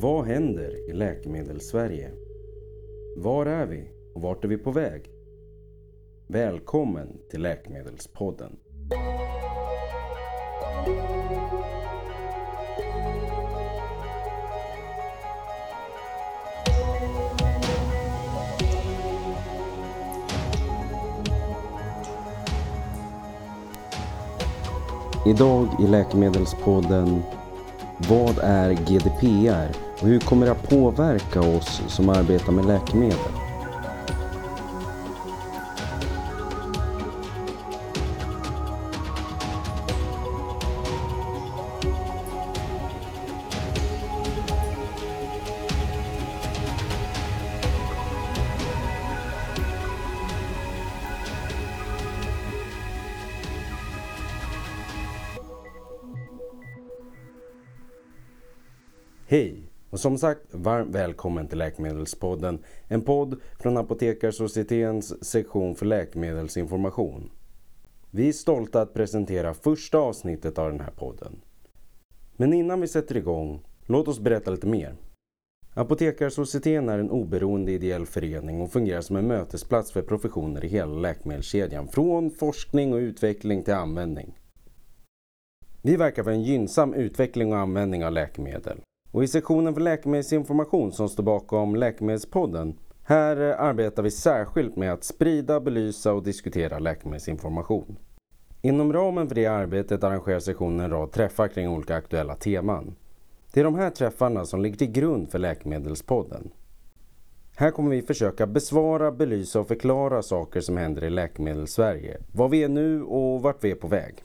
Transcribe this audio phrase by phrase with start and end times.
[0.00, 2.10] Vad händer i Läkemedelssverige?
[3.16, 5.10] Var är vi och vart är vi på väg?
[6.26, 8.56] Välkommen till Läkemedelspodden.
[25.26, 27.22] Idag i Läkemedelspodden
[27.98, 29.68] vad är GDPR
[30.00, 33.37] och hur kommer det att påverka oss som arbetar med läkemedel?
[60.18, 62.58] Som sagt, varmt välkommen till Läkemedelspodden.
[62.88, 67.30] En podd från Apotekarsocietetens sektion för läkemedelsinformation.
[68.10, 71.40] Vi är stolta att presentera första avsnittet av den här podden.
[72.36, 74.94] Men innan vi sätter igång, låt oss berätta lite mer.
[75.74, 80.94] Apotekarsocieteten är en oberoende ideell förening och fungerar som en mötesplats för professioner i hela
[80.94, 81.88] läkemedelskedjan.
[81.88, 84.38] Från forskning och utveckling till användning.
[85.82, 88.80] Vi verkar för en gynnsam utveckling och användning av läkemedel.
[89.10, 95.04] Och i sektionen för läkemedelsinformation som står bakom Läkemedelspodden här arbetar vi särskilt med att
[95.04, 97.98] sprida, belysa och diskutera läkemedelsinformation.
[98.62, 102.94] Inom ramen för det arbetet arrangerar sektionen en rad träffar kring olika aktuella teman.
[103.52, 106.50] Det är de här träffarna som ligger till grund för Läkemedelspodden.
[107.56, 112.62] Här kommer vi försöka besvara, belysa och förklara saker som händer i Läkemedelssverige, vad vi
[112.62, 114.24] är nu och vart vi är på väg.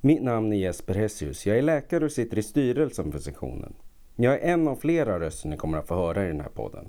[0.00, 3.74] Mitt namn är Jesper Hessius, jag är läkare och sitter i styrelsen för sektionen.
[4.16, 6.86] Jag är en av flera röster ni kommer att få höra i den här podden.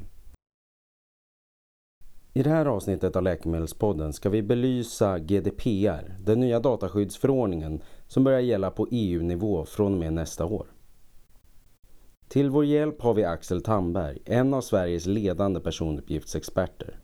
[2.33, 8.39] I det här avsnittet av Läkemedelspodden ska vi belysa GDPR, den nya dataskyddsförordningen som börjar
[8.39, 10.67] gälla på EU-nivå från och med nästa år.
[12.27, 16.99] Till vår hjälp har vi Axel Tamberg, en av Sveriges ledande personuppgiftsexperter.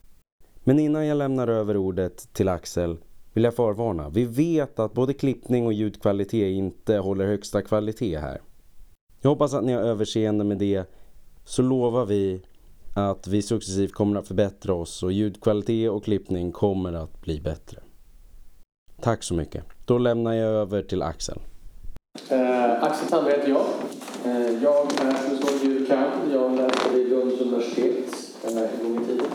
[0.63, 2.97] Men innan jag lämnar över ordet till Axel
[3.33, 4.09] vill jag förvarna.
[4.09, 8.41] Vi vet att både klippning och ljudkvalitet inte håller högsta kvalitet här.
[9.21, 10.83] Jag hoppas att ni har överseende med det.
[11.45, 12.41] Så lovar vi
[12.95, 17.79] att vi successivt kommer att förbättra oss och ljudkvalitet och klippning kommer att bli bättre.
[19.01, 19.63] Tack så mycket.
[19.85, 21.39] Då lämnar jag över till Axel.
[22.29, 23.65] Eh, Axel Tandberg heter jag.
[24.25, 26.31] Eh, jag är som så du kan.
[26.33, 28.13] Jag läste vid Lunds universitet
[28.43, 29.25] eh, en gång i tiden.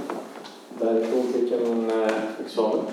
[0.81, 2.13] Därifrån fick jag min eh,
[2.45, 2.85] examen.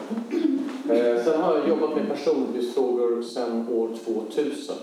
[0.89, 4.75] Eh, sen har jag jobbat med personlighetsfrågor sedan år 2000.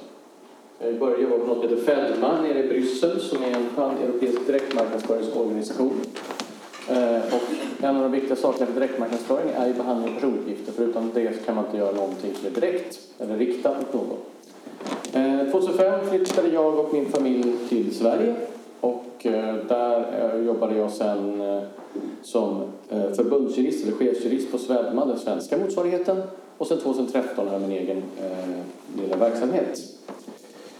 [0.81, 3.69] Eh, jag började jobba på något som heter Fedma nere i Bryssel som är en
[3.77, 6.00] pan-europeisk direktmarknadsföringsorganisation.
[6.89, 10.83] Eh, och en av de viktiga sakerna för direktmarknadsföring är ju behandling av personuppgifter.
[10.83, 14.19] Utan det kan man inte göra någonting som är direkt eller riktat mot någon.
[15.12, 18.34] Eh, 2005 flyttade jag och min familj till Sverige
[18.81, 19.05] och
[19.69, 21.43] där jobbade jag sen
[22.22, 26.22] som förbundsjurist eller chefsjurist på Swedma, den svenska motsvarigheten.
[26.59, 28.03] Och sen 2013 har jag min egen
[28.97, 29.81] lilla verksamhet.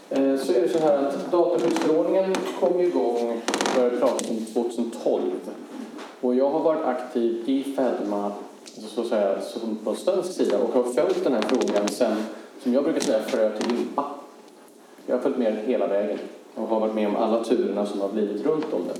[0.09, 5.21] Eh, så är det så här att dataskyddsförordningen kom igång, för pratas 2012.
[6.21, 8.31] Och jag har varit aktiv i Fedma
[8.75, 12.15] alltså så att säga, som på svensk sida och har följt den här frågan sen,
[12.63, 14.05] som jag brukar säga, frö till limpa.
[15.05, 16.19] Jag har följt med hela vägen
[16.55, 18.99] och har varit med om alla turerna som har blivit runt om det.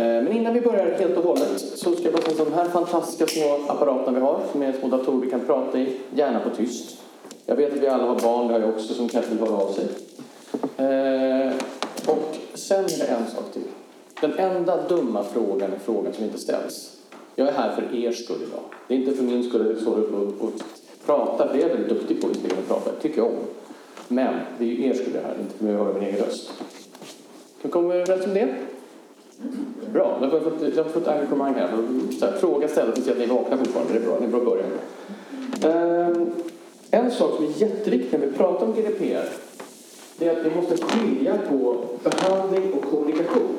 [0.00, 2.68] Eh, men innan vi börjar helt och hållet så ska jag bara säga de här
[2.68, 6.50] fantastiska små apparaterna vi har, som är små datorer vi kan prata i, gärna på
[6.50, 6.96] tyst.
[7.50, 9.56] Jag vet att vi alla har barn, det har jag också, som kanske vill höra
[9.56, 9.84] av sig.
[10.76, 11.52] Eh,
[12.06, 13.62] och sen är det en sak till.
[14.20, 16.96] Den enda dumma frågan är frågan som inte ställs.
[17.34, 18.60] Jag är här för er skull idag.
[18.88, 20.52] Det är inte för min skull att jag står upp och, och
[21.06, 23.36] pratar, det är jag väldigt duktig på visserligen att prata, det tycker jag om.
[24.08, 26.02] Men det är ju er skull jag är här, inte för mig att höra min
[26.02, 26.50] egen röst.
[26.58, 26.60] Kan
[27.62, 28.54] vi komma överens om det?
[29.92, 31.68] Bra, då har vi fått, jag har fått engagemang här.
[32.18, 34.30] Så här fråga ställd tills att ni vaknar fortfarande, det är bra, det är en
[34.30, 34.70] bra början.
[35.62, 36.28] Eh,
[36.90, 39.28] en sak som är jätteviktig när vi pratar om GDPR
[40.18, 43.56] det är att vi måste skilja på behandling och kommunikation.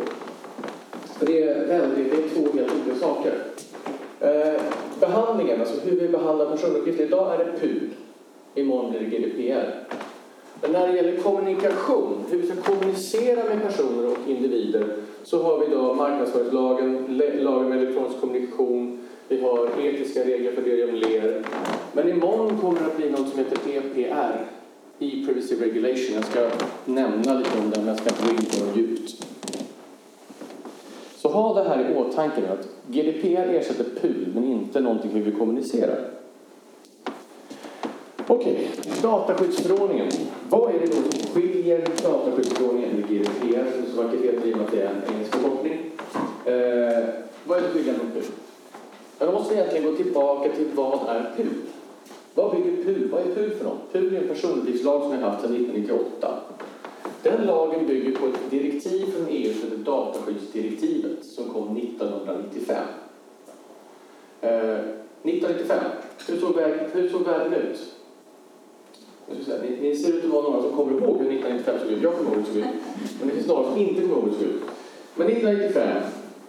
[1.18, 3.34] För det är, väldigt, det är två helt olika saker.
[4.20, 4.62] Eh,
[5.00, 7.04] behandlingen, alltså hur vi behandlar personuppgifter.
[7.04, 7.90] Idag är det PUL.
[8.56, 9.86] Imorgon blir det GDPR.
[10.62, 14.86] Men när det gäller kommunikation, hur vi ska kommunicera med personer och individer,
[15.24, 20.84] så har vi idag marknadsföringslagen, lagen med elektronisk kommunikation, vi har etiska regler för det
[20.84, 21.44] om ler.
[21.94, 24.46] Men imorgon kommer det att bli något som heter EPR,
[25.00, 26.16] E-Privacy Regulation.
[26.16, 26.50] Jag ska
[26.86, 29.26] nämna lite om den, men jag ska inte gå in på den djupt.
[31.16, 35.22] Så ha det här i åtanke nu att GDPR ersätter PUL men inte någonting hur
[35.22, 36.10] vi kommunicerar.
[38.28, 38.70] Okej,
[39.02, 40.08] dataskyddsförordningen.
[40.50, 44.58] Vad är det då som skiljer dataskyddsförordningen med GDPR som så vackert heter i och
[44.58, 45.74] med att det är en engelsk förkortning?
[46.46, 47.08] Eh,
[47.44, 48.24] vad är det skillnaden mot PUL?
[49.20, 51.48] Men då måste vi egentligen gå tillbaka till vad är PUL?
[52.34, 53.10] Vad bygger PUL?
[53.12, 53.92] Vad är PUL för något?
[53.92, 56.40] PUL är en personuppgiftslag som vi har haft sedan 1998.
[57.24, 62.78] Den lagen bygger på ett direktiv från EU som heter dataskyddsdirektivet som kom 1995.
[64.42, 64.50] Eh,
[65.24, 65.80] 1995,
[66.28, 67.80] hur såg, världen, hur såg världen ut?
[69.62, 72.04] Ni, ni ser ut att vara några som kommer ihåg hur 1995 såg ut.
[72.04, 72.82] Jag kommer ihåg hur det såg ut.
[73.20, 74.62] Men det finns några som inte kommer ihåg hur det såg ut.
[75.16, 75.98] Men 1995,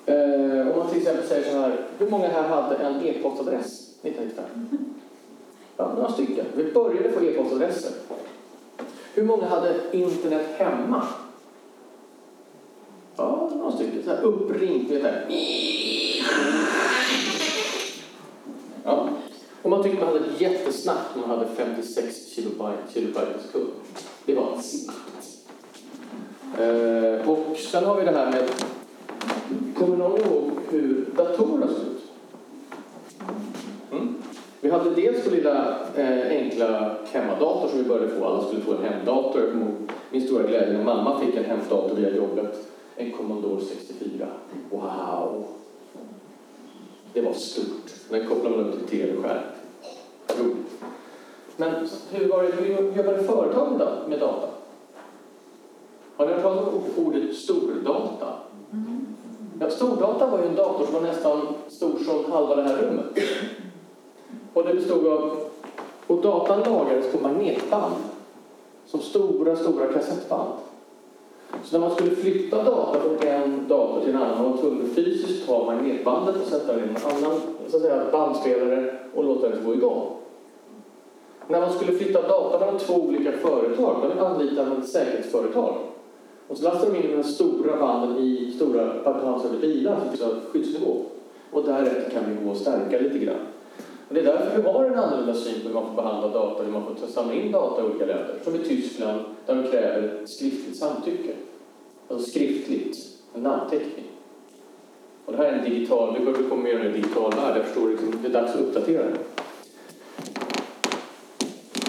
[0.06, 4.44] eh, om man till exempel säger så här, hur många här hade en e-postadress 1995?
[5.76, 6.46] Ja, några stycken.
[6.54, 7.92] Vi började få e-postadresser.
[9.14, 11.06] Hur många hade internet hemma?
[13.16, 14.02] Ja, några stycken.
[14.04, 15.26] Så här uppringt, vet här.
[18.84, 19.08] Ja.
[19.62, 23.70] Och man tyckte man hade ett jättesnabbt när man hade 56 kilobyte, kilobyte per sekund.
[24.24, 25.00] Det var snabbt.
[26.58, 28.48] Eh, och sen har vi det här med...
[29.74, 32.10] Kommer någon ihåg hur datorerna såg ut?
[33.92, 34.14] Mm.
[34.60, 38.24] Vi hade dels vår lilla eh, enkla hemmadator som vi började få.
[38.24, 39.40] Alla skulle få en hemdator.
[39.40, 42.68] Jag kommer ihåg min stora glädje när mamma fick en hemdator via jobbet.
[42.96, 44.26] En Commodore 64.
[44.70, 45.44] Wow!
[47.12, 47.92] Det var stort.
[48.08, 49.42] Den kopplade man upp till tv-skärm.
[50.38, 50.82] Roligt.
[51.56, 54.48] Men hur, var det, hur jobbade företag med data?
[56.16, 58.34] Har ni hört talas om ordet stordata?
[59.60, 63.06] Ja, stordata var ju en dator som var nästan stor som halva det här rummet.
[64.54, 65.36] Och det bestod av...
[66.06, 67.94] Och datan lagrades på magnetband.
[68.86, 70.50] Som stora, stora kassettband.
[71.64, 74.86] Så när man skulle flytta data från en dator till en annan var man tvungen
[74.86, 79.24] att fysiskt ta magnetbandet och sätta det i en annan så att säga, bandspelare och
[79.24, 80.06] låta det gå igång.
[81.48, 85.74] När man skulle flytta data mellan två olika företag, då anlitade man ett säkerhetsföretag.
[86.50, 91.02] Och så lastade de in de här stora banden i stora pansrade bilar, så skyddsnivå.
[91.50, 93.46] Och därefter kan vi gå och stärka lite grann.
[94.08, 96.62] Och det är därför vi har en annorlunda syn på hur man får behandla data,
[96.62, 98.38] hur man får samla in data i olika länder.
[98.44, 101.32] Som i Tyskland, där de kräver skriftligt samtycke.
[102.08, 102.98] Alltså skriftligt,
[103.34, 104.06] en namnteckning.
[105.24, 107.64] Och det här är en digital, vi börjar komma mer i en digital värld, jag
[107.64, 109.18] förstår liksom, det är dags att uppdatera det.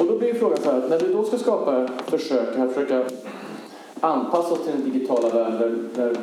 [0.01, 3.05] Och då blir frågan så här, när vi då ska skapa försök, här, försöka
[4.01, 6.17] anpassa oss till den digitala världen där, där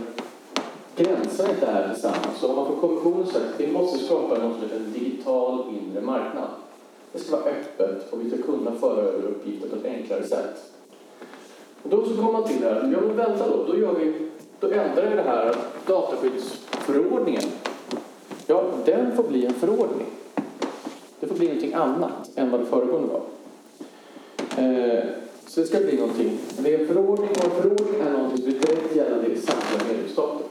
[0.96, 2.14] gränserna inte är detsamma.
[2.40, 5.64] Så har man från kommissionen sagt att vi måste skapa något som heter en digital
[5.68, 6.48] inre marknad.
[7.12, 10.72] Det ska vara öppet och vi ska kunna föra över uppgifter på ett enklare sätt.
[11.82, 14.30] Och då så kommer man till det här, ja men vänta då, då, gör vi,
[14.60, 15.54] då ändrar vi det här
[15.86, 17.42] dataskyddsförordningen.
[18.46, 20.06] Ja, den får bli en förordning.
[21.20, 23.22] Det får bli någonting annat än vad det föregående var.
[24.56, 25.04] Eh,
[25.48, 28.46] så det ska bli någonting, det är en förordning och en förordning är någonting som
[28.46, 30.46] är direkt gällande i samtliga medlemsstater.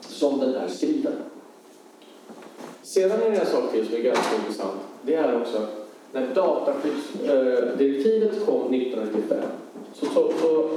[0.00, 1.12] Som den är skriven.
[2.82, 4.80] Sedan är det en sak till som är ganska intressant.
[5.02, 5.66] Det är också
[6.12, 9.38] när dataskyddsdirektivet eh, kom 1995
[9.94, 10.70] så, så, så,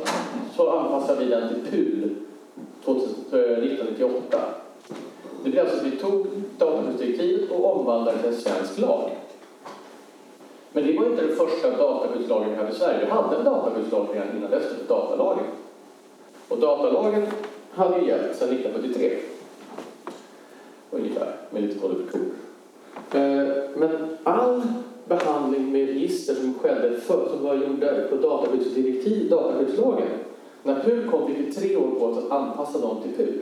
[0.55, 2.15] så anpassade vi den till PUL
[2.84, 4.38] 1998.
[4.38, 4.43] Eh,
[5.43, 6.27] det blev alltså att vi tog
[6.58, 9.12] dataskyddsdirektivet och omvandlade det till en svensk lag.
[10.73, 13.05] Men det var inte den första dataskyddslagen vi hade i Sverige.
[13.05, 15.45] Vi hade en dataskyddslag redan innan dess, typ datalagen.
[16.47, 17.27] Och datalagen
[17.71, 19.17] hade ju gällt sedan 1973.
[20.91, 22.31] Ungefär, med lite kodifikationer.
[23.11, 24.63] Eh, men all
[25.05, 30.07] behandling med register som skedde för, som var gjorda på dataskyddsdirektiv, dataskyddslagen.
[30.63, 33.39] När PUL kom fick vi tre år på oss att anpassa dem till PUL.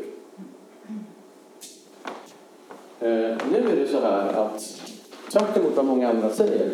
[2.99, 4.81] Eh, nu är det så här att
[5.31, 6.69] tvärtemot vad många andra säger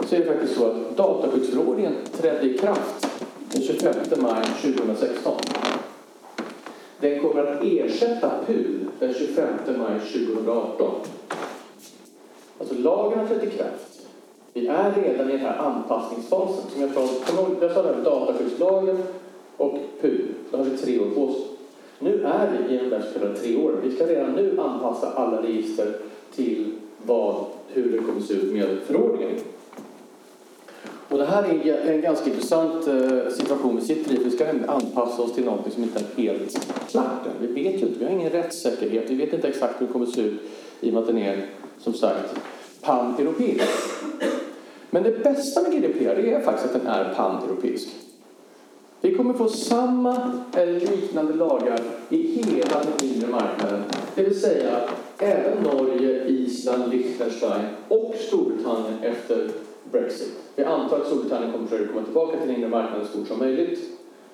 [0.00, 3.06] så är det faktiskt så att dataskyddsförordningen trädde i kraft
[3.52, 5.32] den 25 maj 2016.
[7.00, 10.94] Den kommer att ersätta PUL den 25 maj 2018.
[12.58, 14.00] Alltså lagen har trätt i kraft.
[14.52, 16.70] Vi är redan i den här anpassningsfasen.
[16.70, 17.08] Som jag, sa,
[17.60, 19.02] jag sa där, dataskyddslagen
[19.56, 20.24] och PUL.
[20.50, 21.36] Då har vi tre år på oss.
[21.98, 23.78] Nu är vi i de där så kallade tre åren.
[23.82, 25.96] Vi ska redan nu anpassa alla register
[26.34, 26.72] till
[27.02, 29.40] vad, hur det kommer se ut med förordningen.
[31.14, 34.24] Och det här är en ganska intressant eh, situation vi sitter i.
[34.24, 37.46] Vi ska anpassa oss till något som inte är helt klart än.
[37.46, 39.10] Vi vet ju inte, vi har ingen rättssäkerhet.
[39.10, 40.40] Vi vet inte exakt hur det kommer se ut
[40.80, 41.46] i och med att den är,
[41.78, 42.34] som sagt,
[42.80, 43.64] pan-europeisk.
[44.90, 47.88] Men det bästa med GDPR är faktiskt att den är pan-europeisk.
[49.00, 53.82] Vi kommer få samma eller liknande lagar i hela den inre marknaden.
[54.14, 54.80] Det vill säga
[55.18, 59.50] även Norge, Island, Liechtenstein och Storbritannien efter
[59.94, 60.32] Brexit.
[60.56, 63.38] Vi antar att Storbritannien kommer försöka komma tillbaka till den inre marknaden så fort som
[63.38, 63.80] möjligt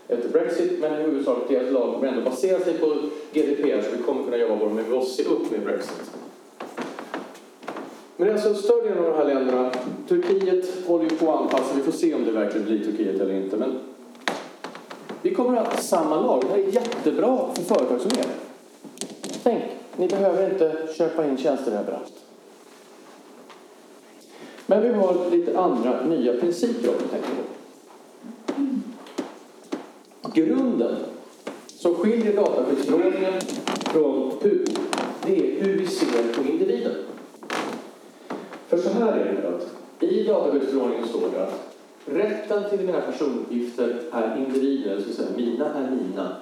[0.08, 2.86] efter Brexit, men i huvudsak deras lag kommer ändå basera sig på
[3.32, 6.10] GDPR så vi kommer kunna jobba bra, men vi måste se upp med Brexit.
[8.16, 9.70] Men det är alltså större delen av de här länderna.
[10.08, 13.34] Turkiet håller ju på att anpassa, vi får se om det verkligen blir Turkiet eller
[13.34, 13.56] inte.
[13.56, 13.78] Men
[15.22, 16.42] vi kommer att ha samma lag.
[16.42, 18.28] Det här är jättebra för företagsamhet.
[19.42, 19.62] Tänk,
[19.96, 22.12] ni behöver inte köpa in tjänster överallt.
[24.70, 27.42] Men vi har lite andra nya principer om vi tänker på.
[30.34, 30.96] Grunden
[31.66, 33.40] som skiljer dataskyddsförordningen
[33.92, 34.64] från PUL,
[35.26, 36.92] det är hur vi ser på individen.
[38.68, 43.96] För så här är det att i dataskyddsförordningen står det att rätten till mina personuppgifter
[44.12, 46.36] är individer, det vill säga mina är mina,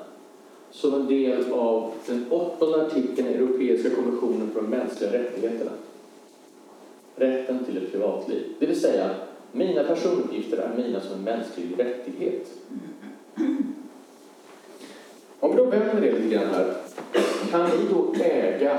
[0.70, 5.70] som en del av den åttonde artikeln i Europeiska konventionen för de mänskliga rättigheterna.
[7.18, 8.42] Rätten till ett privatliv.
[8.58, 9.10] Det vill säga,
[9.52, 12.48] mina personuppgifter är mina som en mänsklig rättighet.
[15.40, 16.74] Om vi då vänder det lite grann här.
[17.50, 18.78] Kan vi då äga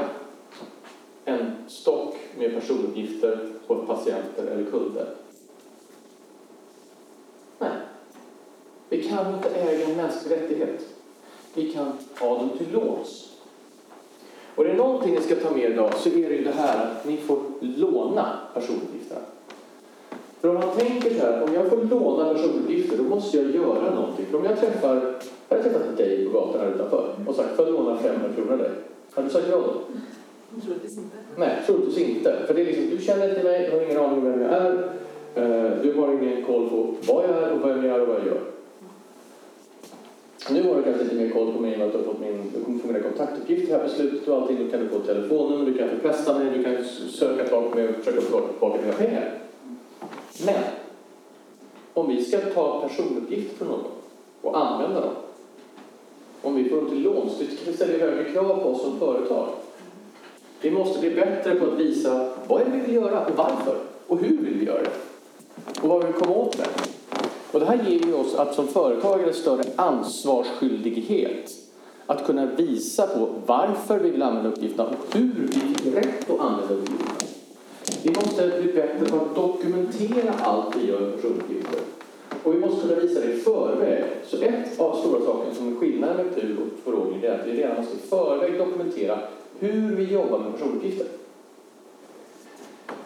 [1.25, 5.07] en stock med personuppgifter på patienter eller kunder?
[7.59, 7.69] Nej.
[8.89, 10.85] Vi kan inte äga en mänsklig rättighet.
[11.53, 13.28] Vi kan ha dem till låns.
[14.59, 16.85] Och det är någonting ni ska ta med idag så är det ju det här
[16.85, 19.21] att ni får låna personuppgifterna.
[20.41, 23.95] För om man tänker så här, om jag får låna personuppgifter då måste jag göra
[23.95, 24.25] någonting.
[24.31, 25.13] För om jag träffar,
[25.49, 28.51] jag har träffat dig på gatan här utanför och sagt, får jag låna 500 kronor
[28.51, 28.71] av dig?
[29.13, 29.73] Hade du sagt ja då?
[30.61, 31.17] Troligtvis inte.
[31.37, 32.35] Nej, troligtvis inte.
[32.47, 34.51] För det är liksom, du känner inte mig, du har ingen aning om vem jag
[34.51, 34.71] är.
[35.35, 38.17] Eh, Du har ingen koll på vad jag är och vem jag är och vad
[38.17, 38.41] jag gör.
[40.51, 42.05] Nu har du kanske lite mer koll på mig i och med att du har
[42.05, 44.65] fått min, du kommer få mina kontaktuppgifter här på slutet och allting.
[44.65, 47.89] Då kan du få telefonnummer, du kan förpesta mig, du kan söka tag på mig
[47.89, 49.33] och försöka få tillbaka mina pengar.
[50.45, 50.63] Men
[51.93, 53.83] om vi ska ta personuppgifter från någon
[54.41, 55.13] och använda dem.
[56.41, 57.33] Om vi får dem till låns,
[57.65, 59.47] det ställer högre krav på oss som företag.
[60.61, 63.75] Vi måste bli bättre på att visa vad är det vi vill göra och varför
[64.07, 64.91] och hur vill vi göra det
[65.81, 66.67] och vad vill vi komma åt med.
[67.51, 71.51] Och det här ger ju oss att som företagare större ansvarsskyldighet
[72.05, 76.39] att kunna visa på varför vi vill använda uppgifterna och hur vi fick rätt att
[76.39, 77.29] använda uppgifterna.
[78.03, 81.79] Vi måste bli bättre på att dokumentera allt vi gör med personuppgifter.
[82.43, 84.03] Och vi måste kunna visa det i förväg.
[84.27, 87.51] Så ett av stora saker som är skillnaden med PUL och förordning är att vi
[87.51, 89.19] redan måste i förväg dokumentera
[89.59, 91.07] hur vi jobbar med personuppgifter.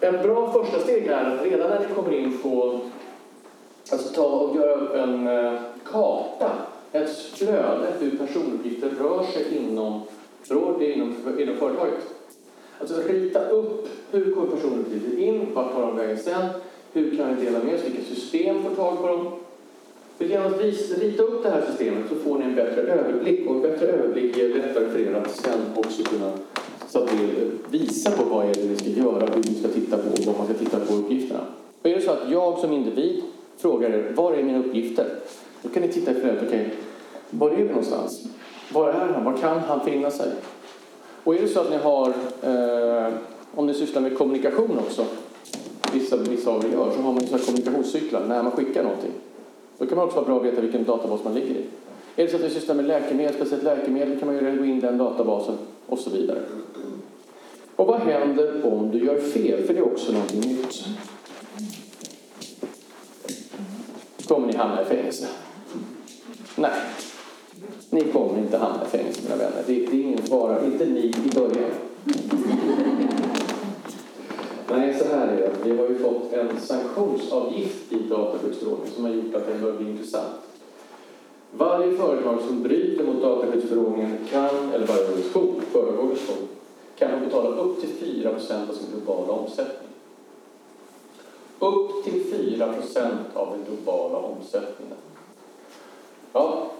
[0.00, 2.80] En bra första steg är att redan när ni kommer in på
[3.94, 5.52] alltså ta och göra upp en eh,
[5.84, 6.50] karta,
[6.92, 10.00] ett flöde hur personuppgifter rör sig inom,
[10.48, 11.94] rör inom, inom företaget.
[12.80, 16.46] Alltså rita upp hur kommer personuppgifter in, vart tar de vägen sen,
[16.92, 19.32] hur kan vi dela med oss, vilka system får tag på dem.
[20.18, 20.60] För genom att
[20.98, 24.36] rita upp det här systemet så får ni en bättre överblick och en bättre överblick
[24.36, 26.32] ger lättare för er att sen också kunna
[26.88, 29.96] så att ni visar på vad är det ni ska göra, hur ni ska titta
[29.96, 31.40] på och vad man ska titta på uppgifterna.
[31.82, 33.22] Och är det så att jag som individ
[33.64, 35.06] frågar er, var är mina uppgifter?
[35.62, 36.74] Då kan ni titta i flödet, okej,
[37.30, 38.26] var är vi någonstans?
[38.72, 39.24] Var är han?
[39.24, 40.32] Var kan han finna sig?
[41.24, 42.08] Och är det så att ni har,
[42.42, 43.12] eh,
[43.54, 45.04] om ni sysslar med kommunikation också,
[45.92, 49.12] vissa, vissa av er gör, så har man ju här kommunikationscyklar när man skickar någonting.
[49.78, 51.64] Då kan man också vara bra att veta vilken databas man ligger i.
[52.16, 54.78] Är det så att ni sysslar med läkemedel, speciellt läkemedel, kan man ju gå in
[54.78, 55.54] i den databasen
[55.86, 56.38] och så vidare.
[57.76, 59.62] Och vad händer om du gör fel?
[59.62, 60.84] För det är också någonting nytt.
[64.28, 65.28] Kommer ni hamna i fängelse?
[66.56, 66.80] Nej.
[67.90, 69.62] Ni kommer inte hamna i fängelse, mina vänner.
[69.66, 70.64] Det, det är ingen fara.
[70.64, 71.70] Inte ni i början.
[74.70, 75.50] Nej, så här är det.
[75.64, 79.90] Vi har ju fått en sanktionsavgift i dataskyddsförordningen som har gjort att den börjar bli
[79.90, 80.34] intressant.
[81.50, 86.48] Varje företag som bryter mot dataskyddsförordningen kan, eller varje organisation,
[86.98, 89.83] kan betala upp till 4% av sin globala omsättning.
[91.64, 94.96] Upp till 4 procent av den globala omsättningen.
[96.32, 96.70] Ja,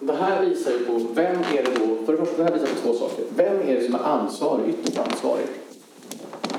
[0.00, 2.66] det här visar ju på vem är det då, för det första, det här visar
[2.66, 3.24] på två saker.
[3.36, 5.46] Vem är det som är ansvarig, ytterst ansvarig?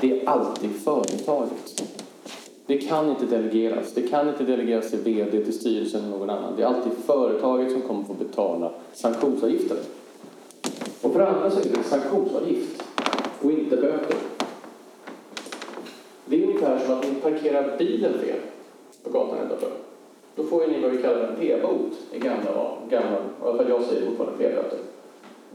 [0.00, 1.82] Det är alltid företaget.
[2.66, 3.92] Det kan inte delegeras.
[3.94, 6.56] Det kan inte delegeras till VD, till styrelsen eller någon annan.
[6.56, 9.78] Det är alltid företaget som kommer få betala sanktionsavgifter.
[11.02, 12.82] Och för det andra så är det sanktionsavgift
[13.42, 14.16] och inte böter.
[16.28, 18.38] Det är ungefär som att ni parkerar bilen fel
[19.02, 19.70] på gatan utanför.
[20.36, 23.68] då får ju ni vad vi kallar en p-bot i gamla, gamla, i alla fall
[23.68, 24.78] jag säger fortfarande p-böter.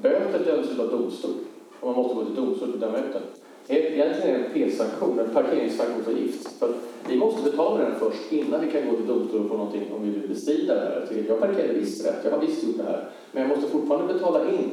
[0.01, 1.31] Böter döms av domstol
[1.79, 3.21] och man måste gå till domstol för att döma ut den.
[3.67, 6.47] Egentligen är det en p-sanktion, en parkeringssanktionsavgift.
[6.59, 6.73] För
[7.09, 10.03] vi måste betala den först innan vi kan gå till domstol och få någonting om
[10.03, 11.25] vi vill bestrida det här.
[11.27, 13.09] Jag parkerade visst rätt, jag har visst gjort det här.
[13.31, 14.69] Men jag måste fortfarande betala in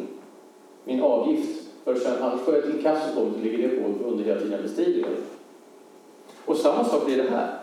[0.85, 1.69] min avgift.
[1.85, 4.41] För sen, annars får jag ett inkasso på mig så ligger det på under hela
[4.41, 5.38] tiden jag bestrider det.
[6.49, 7.59] Och samma sak blir det här.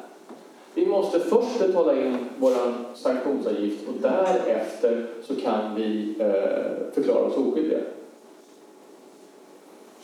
[0.74, 2.54] Vi måste först betala in vår
[2.96, 7.80] sanktionsavgift och därefter så kan vi eh, förklara oss oskyldiga.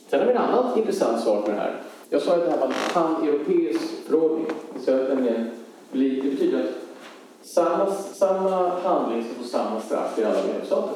[0.07, 1.81] Sen har vi en annan intressant sak med det här.
[2.09, 4.45] Jag sa att det här var en pan-europeisk förordning.
[4.85, 10.95] Så det betyder att samma, samma handling ska få samma straff i alla medlemsstater.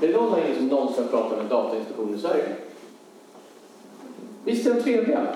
[0.00, 2.44] Är det någon här inne som någonsin har pratat med Datainspektionen i Sverige?
[4.44, 5.26] Visst är de trevliga?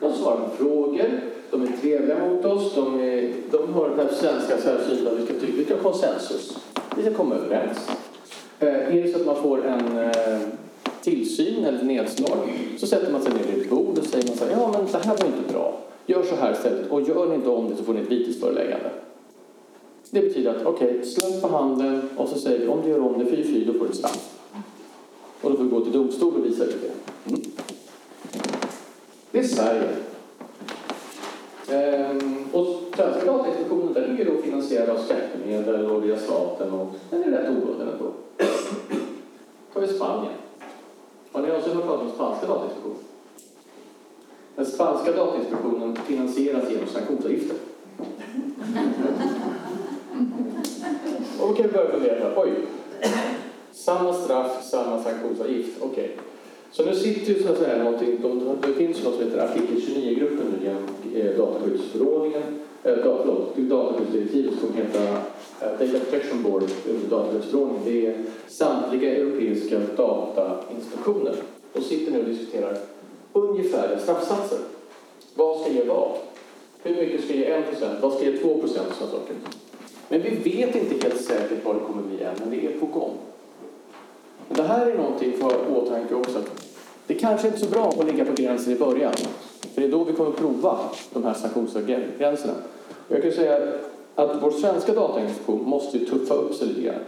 [0.00, 4.14] De svarar på frågor, de är trevliga mot oss, de, är, de har den här
[4.14, 6.56] svenska särsynen att vi ska tycka, vi ska ha konsensus.
[6.96, 7.78] Vi ska komma överens.
[8.58, 10.40] Eh, är det så att man får en eh,
[11.02, 12.38] tillsyn eller nedslag
[12.78, 14.86] så sätter man sig ner vid ett bord och säger man så här, ja men
[14.92, 15.78] det här var inte bra.
[16.06, 18.90] Gör så här istället och gör ni inte om det så får ni ett vitesföreläggande.
[20.10, 23.00] Det betyder att okej, okay, slump på handen och så säger vi om du gör
[23.00, 24.32] om det fy fy, då får du ett straff.
[25.40, 27.30] Och då får vi gå till domstol och visa ut det.
[27.30, 27.42] Mm.
[29.36, 29.88] Det är Sverige.
[31.68, 32.66] Ehm, och
[32.96, 37.50] Svenska Datainspektionen den är då finansierad av skattemedel och via staten och den är rätt
[37.50, 38.12] obunden ändå.
[39.72, 40.32] tar vi Spanien.
[41.32, 42.98] Har ni någonsin hört talas om spanska datainspektionen?
[44.54, 47.56] Den spanska datainspektionen finansieras genom sanktionsavgifter.
[51.40, 52.52] Och då kan vi börja fundera oj,
[53.72, 56.04] samma straff, samma sanktionsavgift, okej.
[56.04, 56.16] Okay.
[56.76, 58.18] Så nu sitter ju så att säga någonting,
[58.66, 60.82] det finns något som heter artikel 29-gruppen nu genom
[61.14, 62.42] eh, dataskyddsförordningen,
[62.82, 65.12] eh, förlåt, dataskyddsdirektivet som heter
[65.60, 67.84] eh, Data Protection Board, eh, dataskyddsförordningen.
[67.84, 71.36] Det är samtliga europeiska datainspektioner.
[71.72, 72.78] De sitter nu och diskuterar
[73.32, 74.58] ungefärliga straffsatser.
[75.34, 76.16] Vad ska ge vad?
[76.82, 77.64] Hur mycket ska ge 1
[78.00, 78.88] Vad ska ge 2 procent?
[78.98, 79.36] Sådana saker.
[80.08, 82.86] Men vi vet inte helt säkert vad det kommer bli än, men det är på
[82.86, 83.12] gång.
[84.48, 86.42] Men det här är någonting för åtanke också.
[87.06, 89.12] Det kanske inte är så bra att ligga på gränsen i början.
[89.74, 90.78] För det är då vi kommer att prova
[91.12, 92.54] de här sanktionsgränserna.
[93.08, 93.72] Jag kan säga
[94.14, 97.00] att vår svenska datainspektion måste tuffa upp sig lite grann.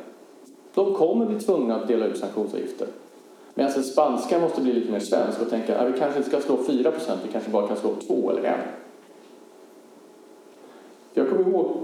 [0.74, 2.86] De kommer bli tvungna att dela ut sanktionsavgifter.
[3.54, 6.30] Medan den alltså, spanska måste bli lite mer svensk och tänka att vi kanske inte
[6.30, 6.92] ska slå 4%
[7.26, 8.54] vi kanske bara kan slå 2 eller 1.
[11.14, 11.76] Jag kommer ihåg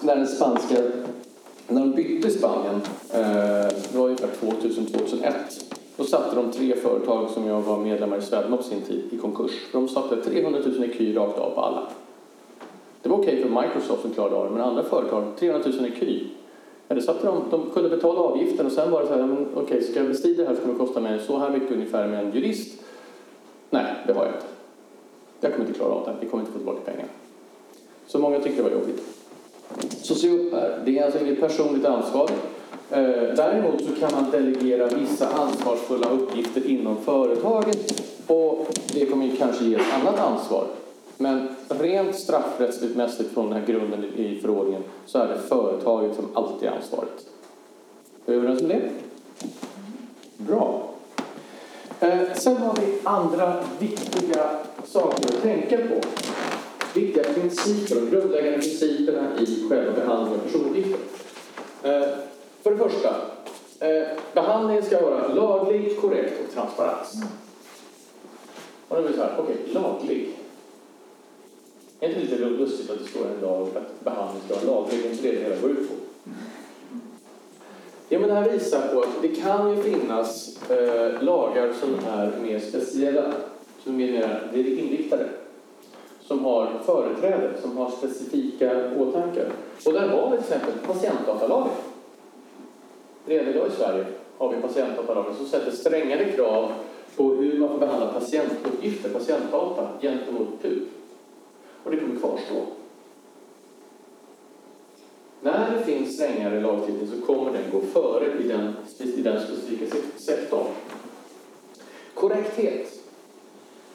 [0.00, 0.76] när den spanska,
[1.68, 3.20] när de bytte Spanien, eh,
[3.90, 5.32] det var ungefär 2000-2001,
[5.96, 9.16] då satte de tre företag som jag var medlemmar i Swedma på sin tid i
[9.16, 9.52] konkurs.
[9.72, 11.82] De satte 300 000 ecu rakt av på alla.
[13.02, 15.84] Det var okej okay för Microsoft som klarade av det, men andra företag, 300 000
[15.84, 16.18] ecu.
[16.88, 19.62] Ja, det satte de, de kunde betala avgiften och sen var det så här, okej,
[19.62, 22.08] okay, ska jag bestrida det här så kommer det kosta mig så här mycket ungefär
[22.08, 22.82] med en jurist.
[23.70, 24.46] Nej, det har jag inte.
[25.40, 27.06] Jag kommer inte klara av det, vi kommer inte få tillbaka pengar.
[28.06, 29.02] Så många tyckte det var jobbigt.
[30.02, 32.30] Så se upp här, det är alltså inget personligt ansvar.
[32.90, 39.36] Eh, däremot så kan man delegera vissa ansvarsfulla uppgifter inom företaget och det kommer ju
[39.36, 40.66] kanske ge ett annat ansvar.
[41.16, 46.28] Men rent straffrättsligt mässigt från den här grunden i förordningen så är det företaget som
[46.34, 47.26] alltid är ansvaret.
[48.26, 48.80] Är vi överens om det?
[50.36, 50.82] Bra.
[52.00, 54.50] Eh, sen har vi andra viktiga
[54.84, 55.94] saker att tänka på
[56.94, 60.98] viktiga principer, de grundläggande principerna i själva behandlingen av personuppgifter.
[61.82, 62.08] Eh,
[62.62, 63.16] för det första,
[63.80, 67.12] eh, behandlingen ska vara laglig, korrekt och transparent.
[68.88, 70.38] Och då blir det så här, okej, okay, laglig.
[72.00, 75.02] Är inte lite lustigt att det står en lag att behandling ska vara laglig?
[75.02, 75.94] Det är inte det det hela går ut på.
[78.08, 82.32] Ja, men det här visar på att det kan ju finnas eh, lagar som är
[82.42, 83.32] mer speciella,
[83.84, 84.12] som är
[84.52, 85.28] mer inriktade
[86.32, 89.48] som har företräde, som har specifika åtankar.
[89.86, 91.72] Och där har vi till exempel patientdatalagen.
[93.26, 94.04] Redan idag i Sverige
[94.38, 96.72] har vi patientdatalagen som sätter strängare krav
[97.16, 100.82] på hur man får behandla patientuppgifter, patientdata, gentemot PUB.
[101.84, 102.66] Och det kommer kvarstå.
[105.40, 109.96] När det finns strängare lagstiftning så kommer den gå före i den, i den specifika
[110.16, 110.66] sektorn.
[112.14, 113.00] Korrekthet.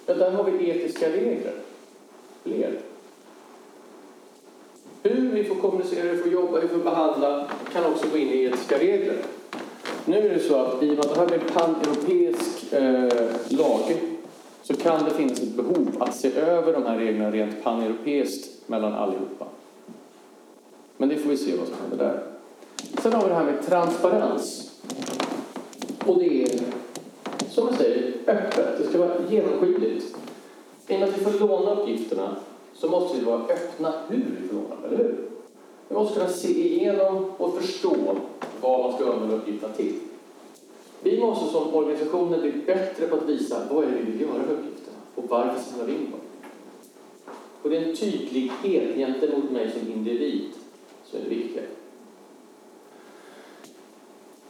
[0.06, 1.54] Ja, där har vi etiska regler
[2.44, 2.78] led.
[5.10, 8.18] Hur vi får kommunicera, hur vi får jobba, hur vi får behandla kan också gå
[8.18, 9.16] in i etiska regler.
[10.06, 14.02] Nu är det så att i och med att det här blir pan-europeisk eh, lag
[14.64, 18.94] så kan det finnas ett behov att se över de här reglerna rent pan-europeiskt mellan
[18.94, 19.46] allihopa.
[20.98, 22.24] Men det får vi se vad som händer där.
[23.02, 24.72] Sen har vi det här med transparens.
[26.06, 26.60] Och det är,
[27.50, 28.78] som jag säger, öppet.
[28.78, 30.16] Det ska vara genomskinligt.
[30.88, 32.36] Innan vi får låna uppgifterna
[32.78, 35.30] så måste vi vara öppna hur vi får eller hur?
[35.88, 37.96] Vi måste kunna se igenom och förstå
[38.62, 39.94] vad man ska använda uppgifterna till.
[41.02, 44.34] Vi måste som organisationer bli bättre på att visa vad är det vi vill göra
[44.34, 46.20] med uppgifterna och varför samlar vi in dem.
[47.62, 50.50] Och det är en tydlighet gentemot mig som individ
[51.06, 51.64] som är det viktiga.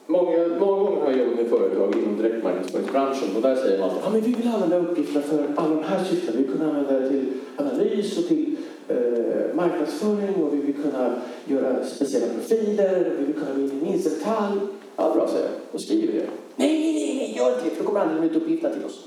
[0.09, 4.07] Många, många gånger har jag jobbat med företag inom direktmarknadsföringsbranschen och där säger man att
[4.07, 6.37] ah, men vi vill använda uppgifterna för alla de här syftena.
[6.37, 8.55] Vi vill kunna använda det till analys och till
[8.87, 11.15] eh, marknadsföring och vi vill kunna
[11.45, 13.05] göra speciella profiler.
[13.05, 14.59] och Vi vill kunna gå in i minsta detalj.
[14.95, 15.53] Ja, bra, säger jag.
[15.71, 16.27] Då skriver det.
[16.55, 19.05] Nej, nej, nej, nej, gör inte det för då kommer andra ut uppgifterna till oss.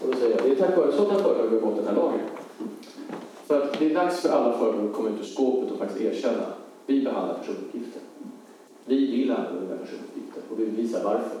[0.00, 1.94] Och då säger jag, det är tack vare sådana företag vi har fått den här
[1.94, 2.20] lagen.
[3.46, 6.00] För att det är dags för alla företag att komma ut ur skåpet och faktiskt
[6.00, 6.44] erkänna
[6.86, 8.02] vi behandlar personuppgifter.
[8.84, 11.38] Vi vill använda personuppgifter och vi vill visa varför.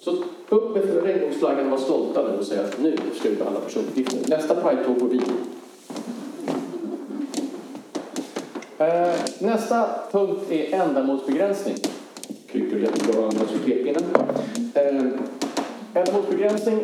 [0.00, 3.60] Så upp med regnbågsflaggan och var stolta nu och säga att nu ska vi behandla
[3.60, 4.30] personuppgifter.
[4.36, 5.20] Nästa Pride-tåg går vi.
[8.78, 11.76] Eh, nästa punkt är ändamålsbegränsning.
[12.46, 14.04] Kryckor jättebra att använda pekpinnen.
[14.74, 15.04] Eh,
[15.94, 16.80] ändamålsbegränsning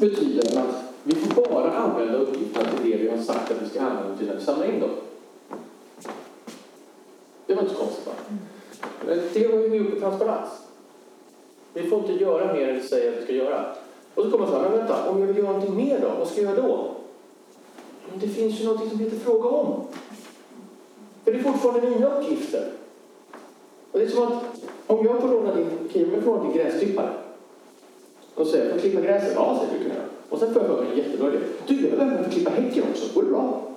[0.00, 3.80] betyder att vi får bara använda uppgifterna till det vi har sagt att vi ska
[3.80, 4.90] använda dem till när vi samlar in dem.
[7.52, 8.12] Det var inte så konstigt va?
[9.06, 10.48] Men Det har vi gjort på transparens.
[11.74, 13.66] Vi får inte göra mer än vi säger att vi ska göra.
[14.14, 16.08] Och så kommer man så här, men vänta, om jag vill göra någonting mer då?
[16.18, 16.90] Vad ska jag göra då?
[18.10, 19.84] Men det finns ju någonting som heter fråga om.
[21.24, 22.68] För det är fortfarande mina uppgifter.
[23.92, 24.42] Och det är som att
[24.86, 27.12] om jag får låna din, kniv om jag får din gräsklippare.
[28.34, 29.32] Och säger jag, får klippa gräset?
[29.34, 30.06] Ja, säger du kan göra.
[30.28, 31.38] Och sen får jag höra en jättebra idé.
[31.66, 33.14] Du, jag behöver klippa häcken också.
[33.14, 33.71] Går det bra?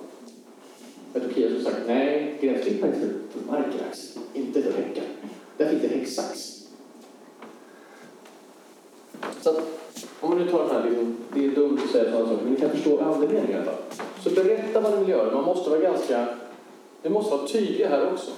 [1.16, 3.10] Men Tokia som sagt, nej, gräsklippare är för,
[3.46, 5.04] Markrax, inte för häckar.
[5.56, 6.62] Där fick det häcksax.
[9.40, 9.56] Så att,
[10.20, 12.52] om man nu tar den här, liksom, det är dumt att säga sådana saker, men
[12.52, 13.82] ni kan förstå andemeningen i alla fall.
[14.24, 15.34] Så berätta vad ni vill göra.
[15.34, 16.28] Man måste vara ganska,
[17.02, 18.30] det måste vara tydliga här också.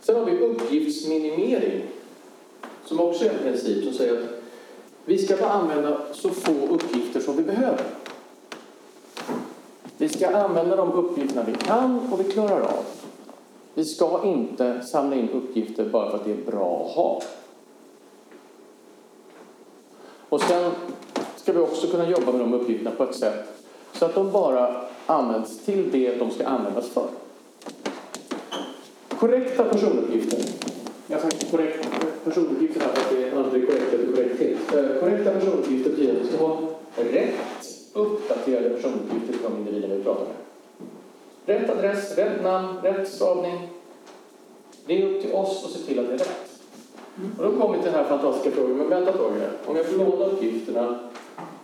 [0.00, 1.82] Sen har vi uppgiftsminimering,
[2.84, 4.28] som också är en princip som säger att
[5.04, 7.84] vi ska bara använda så få uppgifter som vi behöver.
[10.02, 12.84] Vi ska använda de uppgifterna vi kan och vi klarar av.
[13.74, 17.22] Vi ska inte samla in uppgifter bara för att det är bra att ha.
[20.28, 20.72] Och sen
[21.36, 24.84] ska vi också kunna jobba med de uppgifterna på ett sätt så att de bara
[25.06, 27.06] används till det de ska användas för.
[29.08, 30.40] Korrekta personuppgifter.
[31.06, 31.88] Jag har sagt korrekt
[32.24, 34.74] personuppgifter här för att det är aldrig korrekt eller korrekthet.
[34.74, 36.58] Eh, korrekta personuppgifter betyder att vi ska ha
[36.96, 37.61] rätt
[37.92, 40.36] uppdaterade personuppgifter till de individer vi pratar med.
[41.46, 43.68] Rätt adress, rätt namn, rätt stavning.
[44.86, 46.52] Det är upp till oss att se till att det är rätt.
[47.38, 49.50] Och då kommer vi till den här fantastiska frågan, men vänta ett tag här.
[49.66, 50.98] Om jag får låna uppgifterna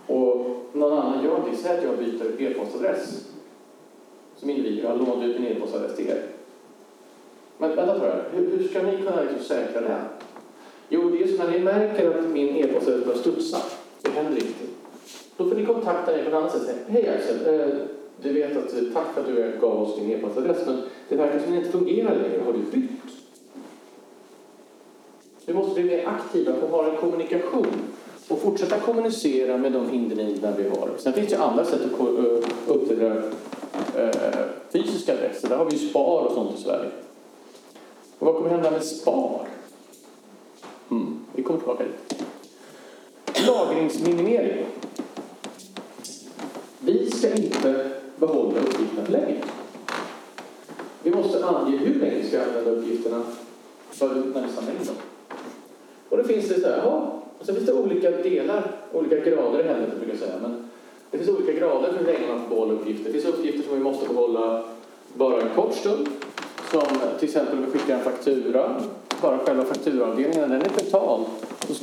[0.07, 3.25] och någon annan gör det, säg att jag byter e-postadress
[4.37, 6.23] som individ, jag har lånat ut min e-postadress till er.
[7.57, 10.01] Men vänta ett tag här, hur, hur ska ni kunna liksom säkra det?
[10.89, 13.57] Jo, det är så när ni märker att min e-postadress börjar studsa,
[14.01, 14.68] det händer ingenting.
[15.39, 17.75] Då får ni kontakta mig på ett annat sätt hej Axel, eh,
[18.21, 21.39] du vet att eh, tack för att du gav oss din e-postadress, men det verkar
[21.39, 22.41] som att det inte fungerar längre.
[22.45, 22.91] Har du bytt?
[25.45, 27.67] Vi måste bli mer aktiva och ha en kommunikation
[28.27, 30.89] och fortsätta kommunicera med de individer vi har.
[30.97, 32.91] Sen finns det ju andra sätt att
[33.95, 35.49] eh, eh, fysiska adresser.
[35.49, 36.89] Där har vi ju SPAR och sånt i Sverige.
[38.19, 39.47] Och vad kommer hända med SPAR?
[40.91, 42.23] Mm, vi kommer tillbaka dit.
[43.47, 44.65] Lagringsminimering.
[46.79, 49.35] Vi ska inte behålla uppgifterna för länge.
[51.03, 53.23] Vi måste ange hur länge vi ska använda uppgifterna
[53.89, 54.95] för när vi samlar in dem.
[56.09, 59.59] Och då finns det så här, ja, alltså sen finns det olika delar, olika grader
[59.59, 60.35] i helvetet brukar jag säga.
[60.41, 60.69] Men
[61.11, 63.05] det finns olika grader för hur länge man får behålla uppgifter.
[63.05, 64.63] Det finns uppgifter som vi måste behålla
[65.13, 66.07] bara en kort stund.
[66.71, 66.87] Som
[67.19, 68.81] till exempel om vi skickar en faktura,
[69.21, 71.25] bara själva fakturaavdelningen, den är betald,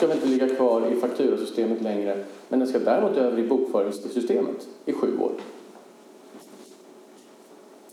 [0.07, 2.25] ska väl inte ligga kvar i fakturasystemet längre.
[2.49, 5.33] Men den ska däremot över i bokföringssystemet i sju år.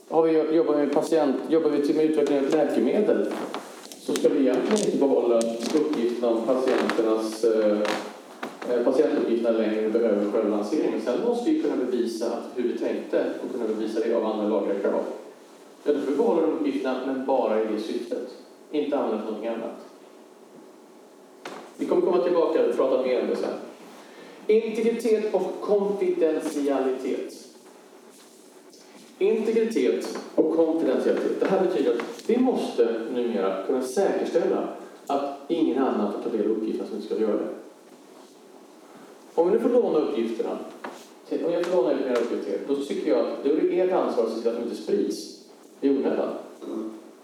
[0.10, 3.28] Har vi, jobbar, vi patient, jobbar vi med utveckling av läkemedel
[4.00, 5.38] så ska vi egentligen inte behålla
[5.76, 7.78] uppgifterna om patienternas eh,
[8.70, 11.02] eh patientuppgifterna längre behöver själva lanseringen.
[11.02, 14.80] Sen måste vi kunna bevisa hur vi tänkte och kunna bevisa det av andra lagliga
[14.80, 15.04] krav.
[15.84, 18.30] Ja, då får vi behålla de uppgifterna, men bara i det syftet.
[18.72, 19.93] Inte använda för någonting annat.
[21.84, 23.54] Vi kommer komma tillbaka och prata mer om det sen.
[24.48, 27.34] Integritet och konfidentialitet.
[29.18, 31.40] Integritet och konfidentialitet.
[31.40, 34.68] Det här betyder att vi måste numera kunna säkerställa
[35.08, 37.50] att ingen annan får ta del av uppgifterna som inte ska göra det.
[39.34, 40.58] Om vi nu får låna uppgifterna,
[41.46, 43.92] om jag får låna ut mina uppgifter då tycker jag att då är det ert
[43.92, 45.46] ansvar att se till att de inte sprids
[45.82, 46.30] i onödan.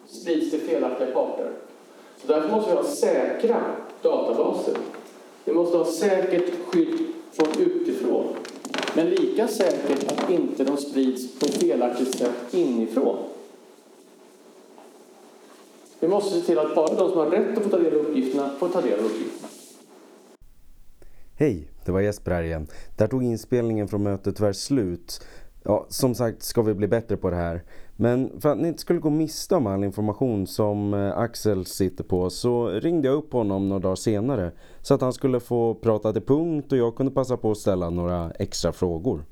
[0.07, 1.51] Sprids till felaktiga parter.
[2.21, 3.61] Så därför måste vi ha säkra
[4.01, 4.77] databaser.
[5.45, 8.35] Vi måste ha säkert skydd från utifrån.
[8.95, 13.17] Men lika säkert att inte de sprids på ett felaktigt sätt inifrån.
[15.99, 17.99] Vi måste se till att bara de som har rätt att få ta del av
[17.99, 19.47] uppgifterna får ta del av uppgifterna.
[21.37, 22.67] Hej, det var Jesper här igen.
[22.97, 25.21] Där tog inspelningen från mötet tyvärr slut.
[25.63, 27.63] Ja, som sagt ska vi bli bättre på det här.
[28.01, 32.03] Men för att ni inte skulle gå miste om all information som eh, Axel sitter
[32.03, 34.51] på så ringde jag upp honom några dagar senare.
[34.81, 37.89] Så att han skulle få prata till punkt och jag kunde passa på att ställa
[37.89, 39.25] några extra frågor.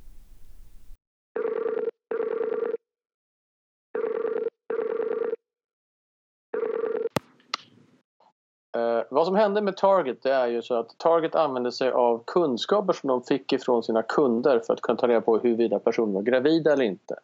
[8.77, 12.23] Eh, vad som hände med Target det är ju så att Target använde sig av
[12.27, 16.13] kunskaper som de fick ifrån sina kunder för att kunna ta reda på huruvida personen
[16.13, 17.15] var gravid eller inte.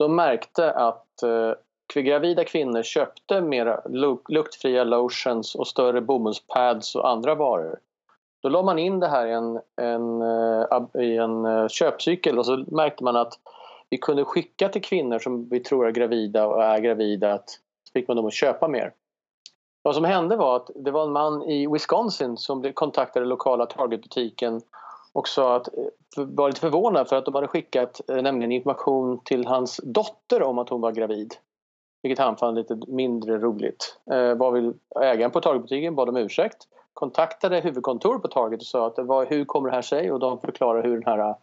[0.00, 3.80] De märkte att eh, gravida kvinnor köpte mer
[4.28, 7.78] luktfria lotions och större bomullspads och andra varor.
[8.42, 12.46] Då la man in det här i en, en, eh, i en eh, köpcykel och
[12.46, 13.32] så märkte man att
[13.90, 17.58] vi kunde skicka till kvinnor som vi tror är gravida och är gravida att
[17.92, 18.92] fick man dem att köpa mer.
[19.82, 24.60] Vad som hände var att det var en man i Wisconsin som kontaktade lokala Targetbutiken
[25.12, 29.20] och sa att eh, var lite förvånad för att de hade skickat eh, nämligen information
[29.24, 31.34] till hans dotter om att hon var gravid.
[32.02, 33.98] Vilket han fann lite mindre roligt.
[34.10, 36.68] Eh, varvid ägaren på Target-butiken bad om ursäkt.
[36.94, 40.12] Kontaktade huvudkontoret på Target och sa att var, hur kommer det här sig?
[40.12, 41.36] Och de förklarade hur den här eh,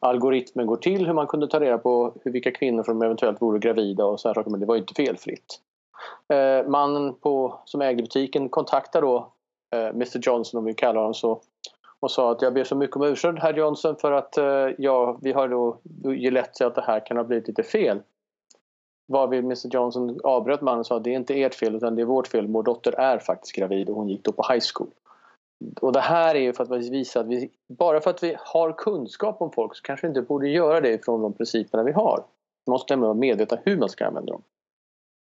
[0.00, 1.06] algoritmen går till.
[1.06, 4.34] Hur man kunde ta reda på hur, vilka kvinnor som eventuellt vore gravida och sådana
[4.34, 4.50] saker.
[4.50, 5.60] Men det var ju inte felfritt.
[6.32, 9.32] Eh, mannen på, som ägde butiken kontaktade då
[9.74, 11.40] eh, Mr Johnson om vi kallar honom så
[12.00, 15.18] och sa att jag ber så mycket om ursäkt herr Johnson för att eh, ja,
[15.22, 15.78] vi har då
[16.30, 18.02] lätt sig att det här kan ha blivit lite fel.
[19.08, 22.02] Varvid Mr Johnson avbröt mannen och sa att det är inte ert fel utan det
[22.02, 22.46] är vårt fel.
[22.46, 24.90] Vår dotter är faktiskt gravid och hon gick då på high school.
[25.80, 28.72] Och det här är ju för att visa att vi, bara för att vi har
[28.72, 32.24] kunskap om folk så kanske vi inte borde göra det från de principerna vi har.
[32.66, 34.42] Vi måste nämligen vara medvetna hur man ska använda dem.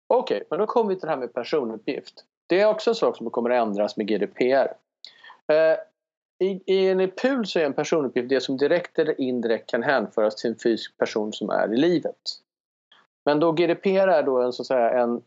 [0.07, 2.25] Okej, okay, men då kommer vi till det här med personuppgift.
[2.47, 4.73] Det är också en sak som kommer att ändras med GDPR.
[5.47, 5.77] Eh,
[6.43, 10.35] i, I en PUL så är en personuppgift det som direkt eller indirekt kan hänföras
[10.35, 12.17] till en fysisk person som är i livet.
[13.25, 15.21] Men då GDPR är då en, så att säga, en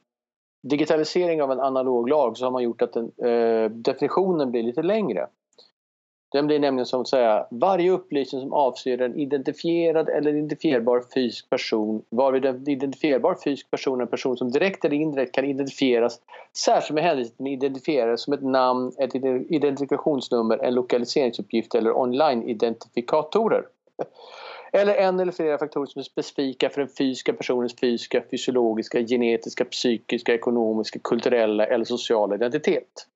[0.63, 4.83] digitalisering av en analog lag så har man gjort att den, eh, definitionen blir lite
[4.83, 5.27] längre.
[6.37, 11.51] Den blir nämligen som att säga varje upplysning som avser en identifierad eller identifierbar fysisk
[11.51, 16.20] person varvid en identifierbar fysisk person är en person som direkt eller indirekt kan identifieras
[16.57, 19.14] särskilt med hänvisning till identifierare som ett namn, ett
[19.51, 23.62] identifikationsnummer, en lokaliseringsuppgift eller online-identifikatorer.
[24.72, 29.64] Eller en eller flera faktorer som är specifika för den fysiska personens fysiska, fysiologiska, genetiska,
[29.64, 33.07] psykiska, ekonomiska, kulturella eller sociala identitet.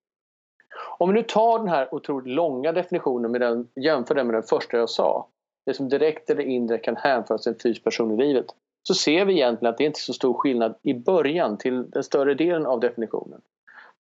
[1.01, 4.43] Om vi nu tar den här otroligt långa definitionen med den, jämför den med den
[4.43, 5.27] första jag sa.
[5.67, 8.47] Det som direkt eller indirekt kan hänföras till en fysisk person i livet.
[8.83, 12.03] Så ser vi egentligen att det inte är så stor skillnad i början till den
[12.03, 13.41] större delen av definitionen.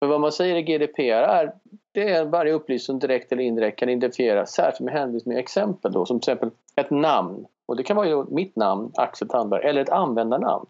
[0.00, 1.52] Men vad man säger i GDPR är
[1.92, 5.92] det är varje upplysning som direkt eller indirekt kan identifieras särskilt med hänvisning till exempel
[5.92, 7.46] då som till exempel ett namn.
[7.66, 10.66] Och det kan vara mitt namn, Axel Tandberg, eller ett användarnamn.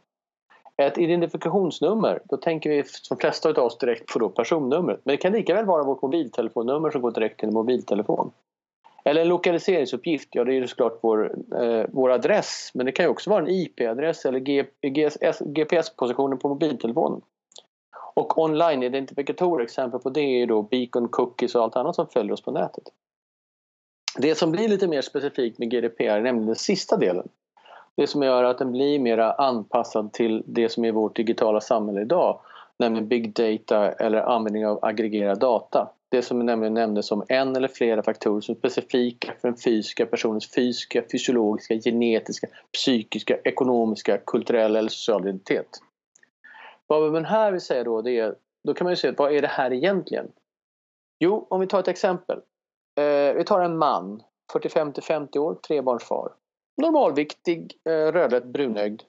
[0.83, 5.01] Ett identifikationsnummer, då tänker vi de flesta av oss direkt på då personnumret.
[5.05, 8.31] Men det kan lika väl vara vårt mobiltelefonnummer som går direkt till en mobiltelefon.
[9.05, 12.71] Eller en lokaliseringsuppgift, ja det är ju såklart vår, eh, vår adress.
[12.75, 14.41] Men det kan ju också vara en IP-adress eller
[15.55, 17.21] GPS-positionen på mobiltelefonen.
[18.15, 22.43] Och online-identifikatorer, exempel på det är då beacon, cookies och allt annat som följer oss
[22.43, 22.85] på nätet.
[24.19, 27.29] Det som blir lite mer specifikt med GDPR är nämligen den sista delen
[27.99, 32.01] det som gör att den blir mer anpassad till det som är vårt digitala samhälle
[32.01, 32.41] idag
[32.79, 35.89] nämligen big data eller användning av aggregerad data.
[36.09, 40.07] Det som nämligen nämndes som en eller flera faktorer som är specifika för den fysiska
[40.07, 45.69] personens fysiska, fysiologiska, genetiska, psykiska, ekonomiska, kulturella eller sociala identitet.
[46.87, 48.35] Vad man här vill säga då, det är,
[48.65, 50.27] då kan man ju säga vad är det här egentligen?
[51.19, 52.39] Jo, om vi tar ett exempel.
[53.01, 56.33] Eh, vi tar en man, 45 50 år, trebarnsfar
[56.79, 59.03] normalviktig, eh, rödlätt, brunögd.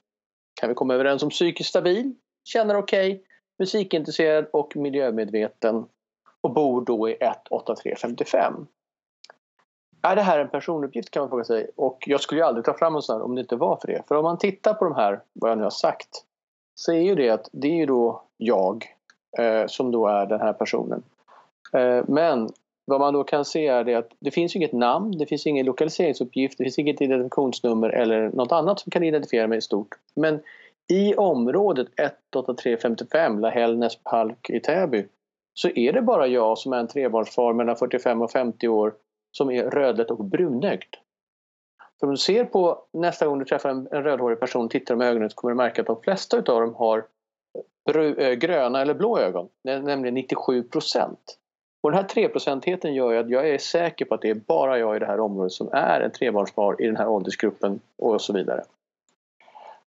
[0.62, 3.26] Kan vi komma överens om psykiskt stabil, känner okej, okay,
[3.60, 5.86] musikintresserad och miljömedveten
[6.42, 8.68] och bor då i 18355.
[10.02, 11.70] är det här en personuppgift kan man fråga sig.
[11.76, 13.88] Och jag skulle ju aldrig ta fram en sån här om det inte var för
[13.88, 14.04] det.
[14.08, 16.10] För om man tittar på de här, vad jag nu har sagt,
[16.76, 18.96] så är ju det att det är ju då jag
[19.38, 21.04] eh, som då är den här personen.
[21.74, 22.50] Eh, men
[22.90, 25.66] vad man då kan se är det att det finns inget namn, det finns ingen
[25.66, 29.88] lokaliseringsuppgift, det finns inget identifikationsnummer eller något annat som kan identifiera mig i stort.
[30.16, 30.40] Men
[30.94, 35.06] i området 18355 La Hällnäs Park i Täby
[35.54, 38.94] så är det bara jag som är en trebarnsfar mellan 45 och 50 år
[39.32, 40.96] som är rödlätt och brunögd.
[42.00, 44.96] För om du ser på nästa gång du träffar en, en rödhårig person och tittar
[44.96, 47.06] dem i ögonen så kommer du märka att de flesta av dem har
[47.96, 51.38] eh, gröna eller blå ögon, nämligen 97 procent.
[51.82, 54.80] Och den här 3-procentigheten gör ju att jag är säker på att det är bara
[54.80, 58.34] jag i det här området som är en trebarnsfar i den här åldersgruppen och så
[58.34, 58.64] vidare.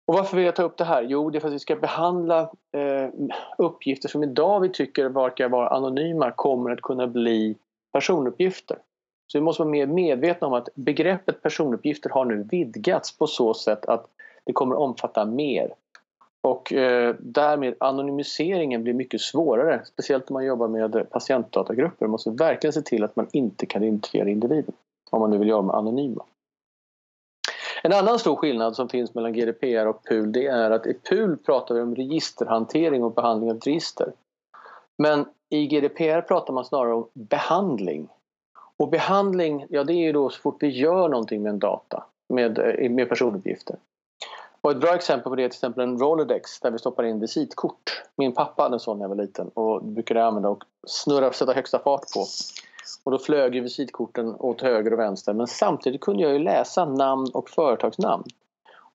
[0.06, 1.04] Och varför vill jag ta upp det här?
[1.04, 2.42] Jo, det är för att vi ska behandla
[2.72, 3.10] eh,
[3.58, 7.56] uppgifter som idag vi tycker verkar vara anonyma kommer att kunna bli
[7.92, 8.78] personuppgifter.
[9.28, 13.54] Så vi måste vara mer medvetna om att begreppet personuppgifter har nu vidgats på så
[13.54, 14.08] sätt att
[14.44, 15.74] det kommer omfatta mer.
[16.44, 22.06] Och eh, därmed anonymiseringen blir mycket svårare, speciellt om man jobbar med patientdatagrupper.
[22.06, 24.74] Man måste verkligen se till att man inte kan identifiera individen
[25.10, 26.26] om man nu vill göra dem anonyma.
[27.84, 31.38] En annan stor skillnad som finns mellan GDPR och PUL det är att i PUL
[31.38, 34.14] pratar vi om registerhantering och behandling av ett register.
[34.98, 38.08] Men i GDPR pratar man snarare om behandling.
[38.78, 42.04] Och behandling, ja det är ju då så fort vi gör någonting med en data,
[42.34, 43.76] med, eh, med personuppgifter.
[44.62, 47.20] Och ett bra exempel på det är till exempel en Rolodex där vi stoppar in
[47.20, 48.04] visitkort.
[48.16, 51.36] Min pappa hade en sån när jag var liten och brukade använda och snurra och
[51.36, 52.26] sätta högsta fart på.
[53.04, 56.86] Och då flög ju visitkorten åt höger och vänster men samtidigt kunde jag ju läsa
[56.86, 58.24] namn och företagsnamn.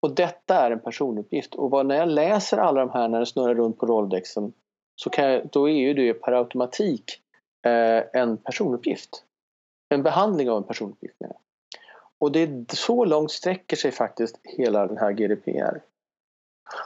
[0.01, 3.55] Och detta är en personuppgift och när jag läser alla de här när det snurrar
[3.55, 4.53] runt på Rolodexen
[4.97, 7.21] så kan jag, då är ju det per automatik
[7.67, 9.25] eh, en personuppgift.
[9.89, 11.46] En behandling av en personuppgift menar jag.
[12.19, 15.81] Och det är så långt sträcker sig faktiskt hela den här GDPR.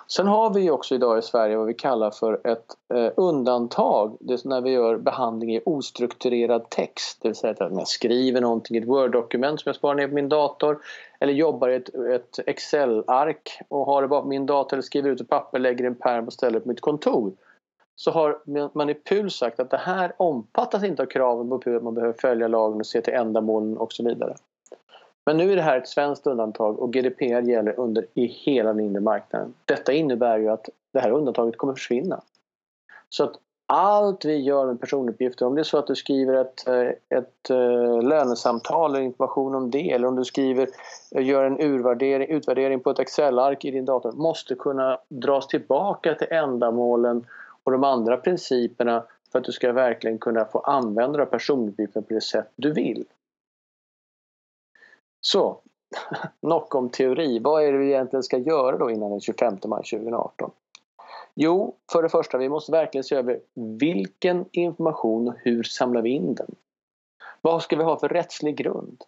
[0.06, 4.16] Sen har vi också idag i Sverige vad vi kallar för ett eh, undantag.
[4.20, 7.18] Det är när vi gör behandling i ostrukturerad text.
[7.22, 10.14] Det vill säga att jag skriver någonting i ett Word-dokument som jag sparar ner på
[10.14, 10.78] min dator.
[11.20, 15.10] Eller jobbar i ett, ett Excel-ark och har det bara på min dator eller skriver
[15.10, 17.32] ut ett papper, lägger i en pärm och ställer på mitt kontor.
[17.96, 18.38] Så har
[18.78, 21.94] man i PUL sagt att det här omfattas inte av kraven på PUL att man
[21.94, 24.34] behöver följa lagen och se till ändamålen och så vidare.
[25.26, 28.80] Men nu är det här ett svenskt undantag och GDPR gäller under i hela den
[28.80, 29.54] inre marknaden.
[29.64, 32.20] Detta innebär ju att det här undantaget kommer försvinna.
[33.08, 33.32] Så att
[33.72, 37.50] allt vi gör med personuppgifter, om det är så att du skriver ett, eh, ett
[37.50, 40.68] eh, lönesamtal eller information om det eller om du skriver,
[41.10, 46.14] eh, gör en urvärdering, utvärdering på ett Excel-ark i din dator måste kunna dras tillbaka
[46.14, 47.26] till ändamålen
[47.64, 49.02] och de andra principerna
[49.32, 53.04] för att du ska verkligen kunna få använda personuppgifter på det sätt du vill.
[55.20, 55.60] Så,
[56.40, 57.38] nog om teori.
[57.38, 60.50] Vad är det vi egentligen ska göra då innan den 25 maj 2018?
[61.34, 66.10] Jo, för det första, vi måste verkligen se över vilken information och hur samlar vi
[66.10, 66.54] in den?
[67.40, 69.04] Vad ska vi ha för rättslig grund?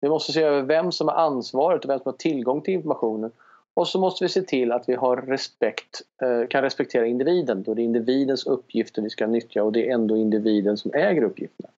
[0.00, 3.30] Vi måste se över vem som har ansvaret och vem som har tillgång till informationen.
[3.74, 7.74] Och så måste vi se till att vi har respekt, eh, kan respektera individen då
[7.74, 11.68] det är individens uppgifter vi ska nyttja och det är ändå individen som äger uppgifterna.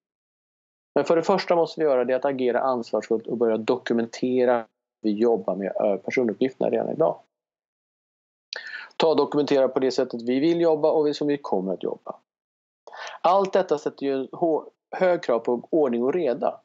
[0.97, 4.65] Men för det första måste vi göra det att agera ansvarsfullt och börja dokumentera
[5.01, 5.71] vi jobbar med
[6.05, 7.19] personuppgifterna redan idag.
[8.97, 12.15] Ta och dokumentera på det sättet vi vill jobba och som vi kommer att jobba.
[13.21, 14.27] Allt detta sätter ju
[14.91, 16.61] hög krav på ordning och reda.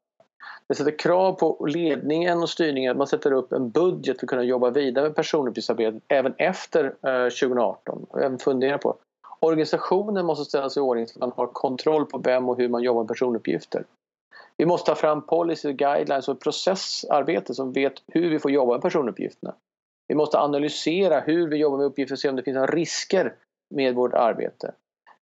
[0.66, 4.30] Det sätter krav på ledningen och styrningen att man sätter upp en budget för att
[4.30, 8.06] kunna jobba vidare med personuppgiftsarbetet även efter eh, 2018.
[8.14, 8.96] Även fundera på
[9.40, 12.82] Organisationen måste ställas i ordning så att man har kontroll på vem och hur man
[12.82, 13.84] jobbar med personuppgifter.
[14.62, 18.82] Vi måste ta fram policy guidelines och processarbete som vet hur vi får jobba med
[18.82, 19.54] personuppgifterna.
[20.08, 23.34] Vi måste analysera hur vi jobbar med uppgifter och se om det finns några risker
[23.70, 24.74] med vårt arbete.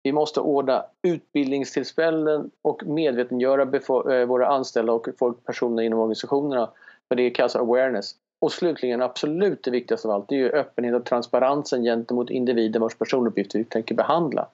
[0.03, 6.69] Vi måste ordna utbildningstillfällen och medvetengöra eh, våra anställda och folk, personer inom organisationerna
[7.07, 8.15] för det kallas awareness.
[8.41, 12.97] Och slutligen, absolut det viktigaste av allt, det är öppenhet och transparensen gentemot individen vars
[12.97, 14.47] personuppgifter vi tänker behandla.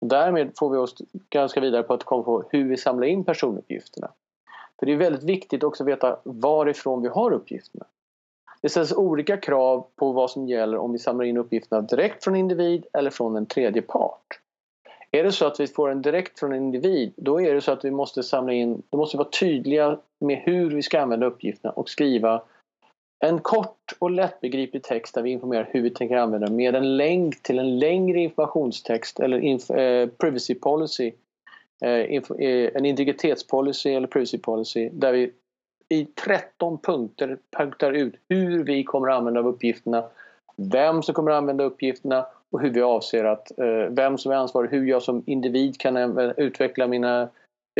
[0.00, 0.94] Därmed får vi oss
[1.30, 4.10] ganska vidare på att komma på hur vi samlar in personuppgifterna.
[4.78, 7.84] För det är väldigt viktigt också att veta varifrån vi har uppgifterna.
[8.62, 12.36] Det ställs olika krav på vad som gäller om vi samlar in uppgifterna direkt från
[12.36, 14.40] individ eller från en tredje part.
[15.10, 17.72] Är det så att vi får en direkt från en individ, då är det så
[17.72, 21.26] att vi måste samla in, då måste vi vara tydliga med hur vi ska använda
[21.26, 22.42] uppgifterna och skriva
[23.20, 26.96] en kort och lättbegriplig text där vi informerar hur vi tänker använda den med en
[26.96, 31.12] länk till en längre informationstext eller inf eh, privacy policy.
[31.84, 35.32] Eh, eh, en integritetspolicy eller privacy policy där vi
[35.88, 40.04] i 13 punkter punktar ut hur vi kommer att använda uppgifterna,
[40.56, 44.36] vem som kommer att använda uppgifterna och hur vi avser att, eh, vem som är
[44.36, 45.96] ansvarig, hur jag som individ kan
[46.36, 47.28] utveckla mina, eh,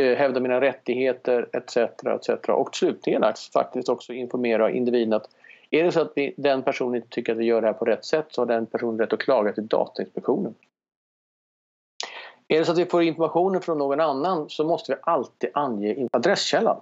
[0.01, 1.77] Eh, hävda mina rättigheter etc.
[1.77, 2.49] etc.
[2.49, 3.23] Och slutligen
[3.53, 5.29] faktiskt också informera individen att
[5.69, 7.85] är det så att vi, den personen inte tycker att vi gör det här på
[7.85, 10.55] rätt sätt så har den personen rätt att klaga till Datainspektionen.
[12.47, 16.07] Är det så att vi får informationen från någon annan så måste vi alltid ange
[16.11, 16.81] adresskällan.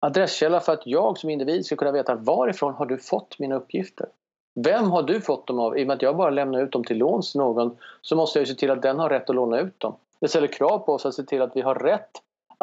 [0.00, 4.06] Adresskälla för att jag som individ ska kunna veta varifrån har du fått mina uppgifter?
[4.54, 5.78] Vem har du fått dem av?
[5.78, 8.38] I och med att jag bara lämnar ut dem till låns till någon så måste
[8.38, 9.96] jag se till att den har rätt att låna ut dem.
[10.20, 12.10] Det ställer krav på oss att se till att vi har rätt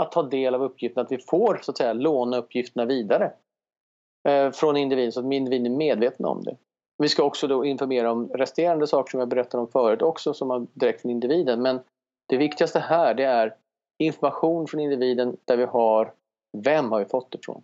[0.01, 3.33] att ta del av uppgifterna, att vi får så att säga låna uppgifterna vidare
[4.27, 6.57] eh, från individen så att individen är medveten om det.
[6.97, 10.49] Vi ska också då informera om resterande saker som jag berättade om förut också som
[10.49, 11.79] har direkt från individen men
[12.29, 13.55] det viktigaste här det är
[13.97, 16.13] information från individen där vi har
[16.57, 17.63] vem har vi fått det ifrån?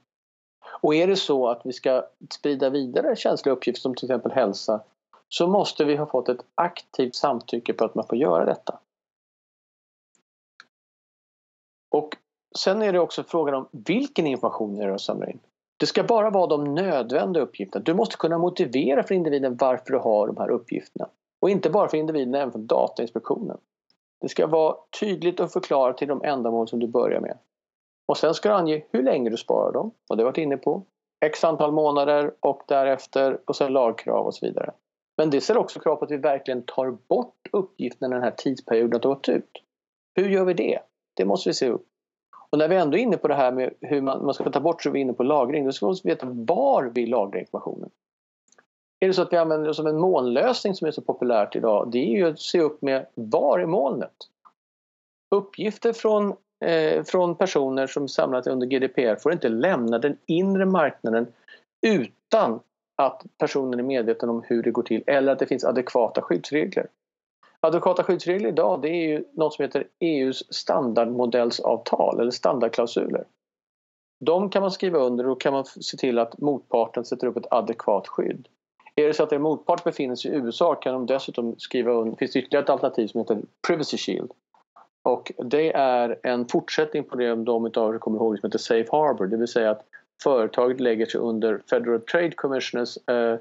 [0.82, 4.84] Och är det så att vi ska sprida vidare känsliga uppgifter som till exempel hälsa
[5.30, 8.80] så måste vi ha fått ett aktivt samtycke på att man får göra detta.
[11.90, 12.18] Och
[12.58, 15.39] sen är det också frågan om vilken information är det att samlar in?
[15.80, 17.84] Det ska bara vara de nödvändiga uppgifterna.
[17.84, 21.10] Du måste kunna motivera för individen varför du har de här uppgifterna.
[21.41, 23.58] Och inte bara för individen, även för Datainspektionen.
[24.22, 27.38] Det ska vara tydligt och förklarat till de ändamål som du börjar med.
[28.08, 30.58] Och sen ska du ange hur länge du sparar dem, och det har varit inne
[30.58, 30.84] på.
[31.26, 34.72] X antal månader och därefter och sen lagkrav och så vidare.
[35.18, 38.36] Men det ställer också krav på att vi verkligen tar bort uppgifterna när den här
[38.38, 39.64] tidsperioden har gått ut.
[40.16, 40.80] Hur gör vi det?
[41.14, 41.86] Det måste vi se upp.
[42.58, 44.60] Och när vi ändå är inne på det här med hur man, man ska ta
[44.60, 45.66] bort så är vi inne på lagring.
[45.66, 47.89] Då ska vi veta var vi lagrar informationen.
[48.99, 51.89] Är det så att vi använder det som en molnlösning som är så populärt idag,
[51.91, 54.14] det är ju att se upp med var är molnet?
[55.36, 56.34] Uppgifter från
[56.66, 61.28] eh, från personer som samlat under GDPR får inte lämna den inre marknaden
[61.88, 62.60] utan
[62.95, 66.88] att personen är medveten om hur det går till eller att det finns adekvata skyddsregler.
[67.62, 73.26] Adekvata skyddsregler idag det är ju något som heter EUs standardmodellsavtal eller standardklausuler.
[74.20, 77.38] De kan man skriva under och då kan man se till att motparten sätter upp
[77.38, 78.47] ett adekvat skydd.
[78.95, 82.12] Är det så att en motpart befinner sig i USA kan de dessutom skriva under,
[82.12, 84.32] Det finns ytterligare ett alternativ som heter Privacy Shield.
[85.03, 88.88] Och det är en fortsättning på det de av er kommer ihåg som heter Safe
[88.91, 89.28] Harbor.
[89.28, 89.86] Det vill säga att
[90.24, 93.38] företaget lägger sig under Federal Trade Commissioners eh,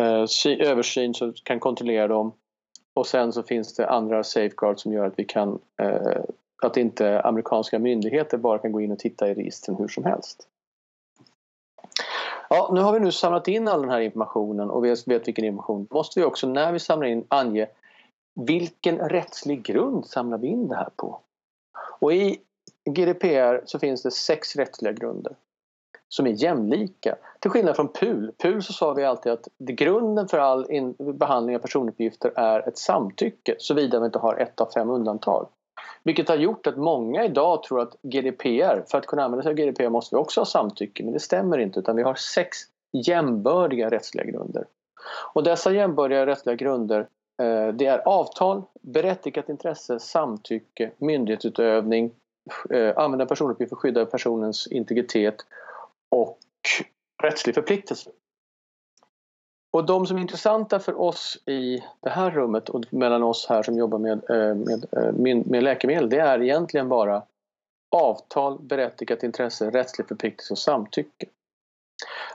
[0.00, 2.32] eh, översyn så kan kontrollera dem.
[2.94, 6.22] Och sen så finns det andra safeguards som gör att vi kan eh,
[6.62, 10.48] att inte amerikanska myndigheter bara kan gå in och titta i registren hur som helst.
[12.48, 15.44] Ja, nu har vi nu samlat in all den här informationen och vi vet vilken
[15.44, 15.86] information.
[15.90, 17.66] Då måste vi också när vi samlar in ange
[18.34, 21.20] vilken rättslig grund samlar vi in det här på?
[22.00, 22.40] Och i
[22.90, 25.36] GDPR så finns det sex rättsliga grunder
[26.14, 27.16] som är jämlika.
[27.40, 28.32] Till skillnad från PUL.
[28.42, 30.66] PUL så sa vi alltid att grunden för all
[30.98, 35.48] behandling av personuppgifter är ett samtycke såvida vi inte har ett av fem undantag.
[36.04, 39.56] Vilket har gjort att många idag tror att GDPR, för att kunna använda sig av
[39.56, 41.04] GDPR måste vi också ha samtycke.
[41.04, 42.58] Men det stämmer inte utan vi har sex
[42.92, 44.64] jämbördiga rättsliga grunder.
[45.34, 47.06] Och dessa jämbördiga rättsliga grunder
[47.42, 52.10] Eh, det är avtal, berättigat intresse, samtycke, myndighetsutövning,
[52.70, 55.36] eh, använda personuppgift för att skydda personens integritet
[56.12, 56.38] och
[57.22, 58.10] rättslig förpliktelse.
[59.72, 63.62] Och de som är intressanta för oss i det här rummet och mellan oss här
[63.62, 65.12] som jobbar med, eh, med, eh,
[65.46, 67.22] med läkemedel det är egentligen bara
[67.96, 71.26] avtal, berättigat intresse, rättslig förpliktelse och samtycke.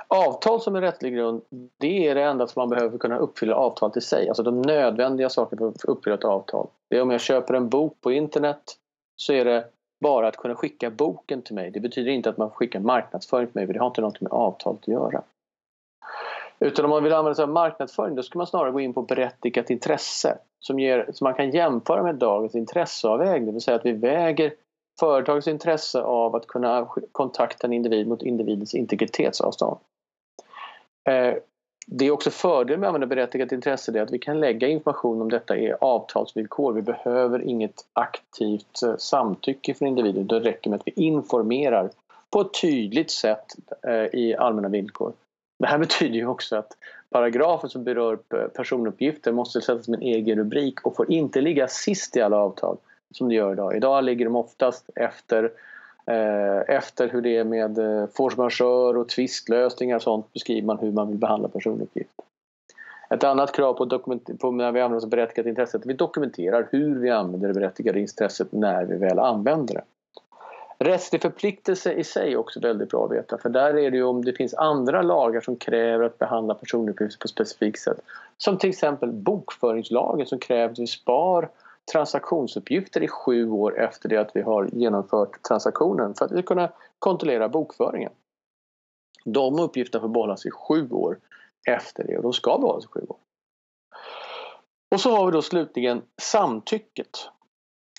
[0.08, 1.42] Avtal som är rättslig grund,
[1.78, 4.28] det är det enda som man behöver för att kunna uppfylla avtalet i sig.
[4.28, 6.68] Alltså de nödvändiga sakerna för att uppfylla ett avtal.
[6.90, 8.78] Det är om jag köper en bok på internet
[9.16, 9.68] så är det
[10.00, 11.72] bara att kunna skicka boken till mig.
[11.72, 14.32] Det betyder inte att man skickar marknadsföring till mig, för det har inte något med
[14.32, 15.24] avtalet att göra.
[16.60, 19.02] Utan om man vill använda sig av marknadsföring då ska man snarare gå in på
[19.02, 23.46] berättigat intresse som, ger, som man kan jämföra med dagens intresseavvägning.
[23.46, 24.54] Det vill säga att vi väger
[25.00, 29.80] företagets intresse av att kunna kontakta en individ mot individens integritetsavstånd.
[31.10, 31.34] Eh,
[31.90, 35.30] det är också fördel med användarberättigat intresse det är att vi kan lägga information om
[35.30, 36.74] detta i avtalsvillkor.
[36.74, 40.28] Vi behöver inget aktivt eh, samtycke från individen.
[40.28, 41.90] Det räcker med att vi informerar
[42.30, 43.46] på ett tydligt sätt
[43.88, 45.14] eh, i allmänna villkor.
[45.60, 46.78] Det här betyder ju också att
[47.10, 51.68] paragrafer som berör eh, personuppgifter måste sättas som en egen rubrik och får inte ligga
[51.68, 52.78] sist i alla avtal
[53.12, 53.76] som det gör idag.
[53.76, 55.52] Idag ligger de oftast efter
[56.12, 60.80] Eh, efter hur det är med eh, force majeure och tvistlösningar och sånt beskriver man
[60.80, 62.26] hur man vill behandla personuppgifter.
[63.10, 64.00] Ett annat krav på,
[64.40, 67.48] på när vi använder oss av berättigat intresse är att vi dokumenterar hur vi använder
[67.48, 69.84] det berättigade intresset när vi väl använder det.
[70.80, 74.04] Rättslig förpliktelse i sig är också väldigt bra att veta för där är det ju
[74.04, 78.00] om det finns andra lagar som kräver att behandla personuppgifter på ett specifikt sätt.
[78.38, 81.50] Som till exempel bokföringslagen som kräver att vi spar
[81.92, 86.48] transaktionsuppgifter i sju år efter det att vi har genomfört transaktionen för att vi ska
[86.48, 88.12] kunna kontrollera bokföringen.
[89.26, 91.20] De uppgifterna får behållas i sju år
[91.68, 93.18] efter det och de ska behållas i sju år.
[94.92, 97.10] Och så har vi då slutligen samtycket.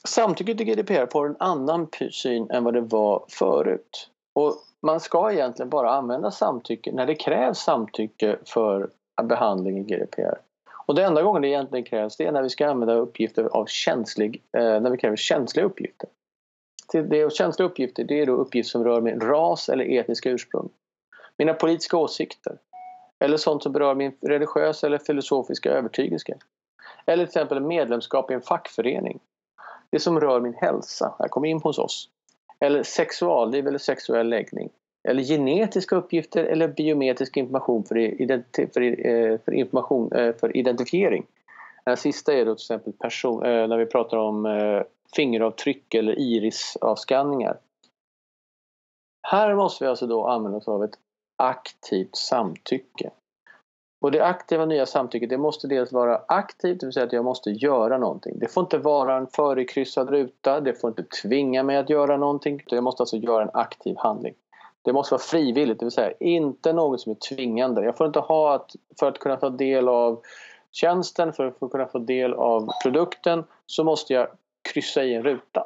[0.08, 4.10] Samtycket i GDPR får en annan syn än vad det var förut.
[4.34, 8.90] Och man ska egentligen bara använda samtycke när det krävs samtycke för
[9.22, 10.47] behandling i GDPR.
[10.88, 13.66] Och det enda gången det egentligen krävs det är när vi ska använda uppgifter av
[13.66, 16.08] känslig, eh, när vi kräver känsliga uppgifter.
[16.92, 20.68] Det känsliga uppgifter det är då uppgifter som rör min ras eller etniska ursprung.
[21.36, 22.58] Mina politiska åsikter.
[23.18, 26.34] Eller sånt som berör min religiösa eller filosofiska övertygelse.
[27.06, 29.20] Eller till exempel medlemskap i en fackförening.
[29.90, 32.08] Det som rör min hälsa, jag kommer in hos oss.
[32.60, 34.70] Eller sexualliv eller sexuell läggning.
[35.08, 41.26] Eller genetiska uppgifter eller biometrisk information för, identi för, eh, för, information, eh, för identifiering.
[41.84, 44.82] Den sista är då till exempel person, eh, när vi pratar om eh,
[45.16, 47.58] fingeravtryck eller irisavskanningar.
[49.22, 50.98] Här måste vi alltså då använda oss av ett
[51.36, 53.10] aktivt samtycke.
[54.00, 57.24] Och det aktiva nya samtycket det måste dels vara aktivt, det vill säga att jag
[57.24, 58.38] måste göra någonting.
[58.38, 62.62] Det får inte vara en förkryssad ruta, det får inte tvinga mig att göra någonting.
[62.66, 64.34] Jag måste alltså göra en aktiv handling.
[64.88, 67.84] Det måste vara frivilligt, det vill säga inte något som är tvingande.
[67.84, 70.20] Jag får inte ha att, för att kunna ta del av
[70.72, 74.28] tjänsten, för att kunna få del av produkten så måste jag
[74.72, 75.64] kryssa i en ruta.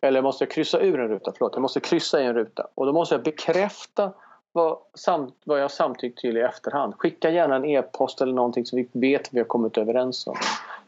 [0.00, 2.66] Eller måste jag kryssa ur en ruta, förlåt, jag måste kryssa i en ruta.
[2.74, 4.12] Och då måste jag bekräfta
[4.52, 6.94] vad, samt, vad jag samtyckt till i efterhand.
[6.98, 10.36] Skicka gärna en e-post eller någonting så vi vet vad vi har kommit överens om.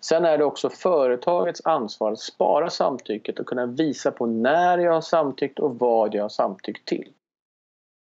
[0.00, 4.92] Sen är det också företagets ansvar att spara samtycket och kunna visa på när jag
[4.92, 7.12] har samtyckt och vad jag har samtyckt till.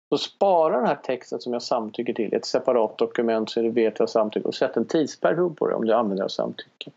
[0.08, 3.70] Så spara den här texten som jag samtycker till i ett separat dokument så du
[3.70, 6.90] vet jag samtycker och sätt en tidsperiod på det om du använder av samtycke.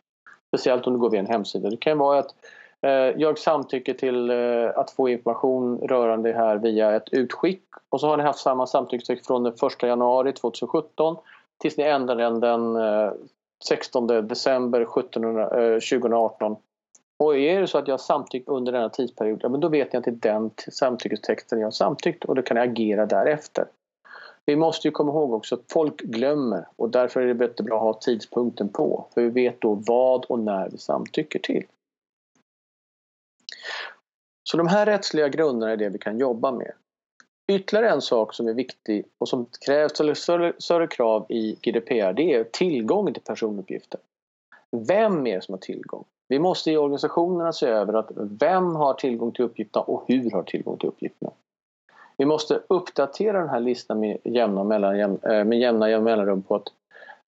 [0.48, 1.70] Speciellt om du går via en hemsida.
[1.70, 2.36] Det kan vara att
[2.82, 8.00] Eh, jag samtycker till eh, att få information rörande det här via ett utskick och
[8.00, 11.18] så har ni haft samma samtyckestext från den 1 januari 2017
[11.58, 12.78] tills ni ändrar den den
[13.68, 16.56] 16 eh, december 2018.
[17.24, 19.94] Och är det så att jag har samtyckt under denna tidsperiod, ja, men då vet
[19.94, 23.66] jag är den samtyckestexten jag har samtyckt och då kan jag agera därefter.
[24.46, 27.82] Vi måste ju komma ihåg också att folk glömmer och därför är det bättre att
[27.82, 29.08] ha tidpunkten på.
[29.14, 31.66] För vi vet då vad och när vi samtycker till.
[34.44, 36.72] Så de här rättsliga grunderna är det vi kan jobba med.
[37.52, 40.14] Ytterligare en sak som är viktig och som krävs eller
[40.62, 44.00] större krav i GDPR det är tillgången till personuppgifter.
[44.88, 46.06] Vem är det som har tillgång?
[46.30, 50.44] Vi måste i organisationerna se över att vem har tillgång till uppgifterna och hur har
[50.44, 51.32] tillgång till uppgifterna.
[52.18, 56.68] Vi måste uppdatera den här listan med jämna, mellan, eh, med jämna mellanrum på att,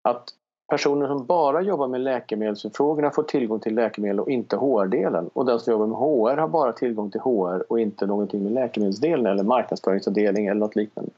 [0.02, 0.30] att
[0.68, 5.30] personer som bara jobbar med läkemedelsfrågorna får tillgång till läkemedel och inte HR-delen.
[5.34, 8.52] Och den som jobbar med HR har bara tillgång till HR och inte någonting med
[8.52, 11.12] läkemedelsdelen eller marknadsföringsavdelning eller något liknande.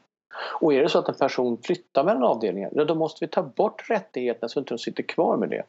[0.60, 3.90] Och är det så att en person flyttar mellan avdelningar, då måste vi ta bort
[3.90, 5.62] rättigheterna så att de inte sitter kvar med det.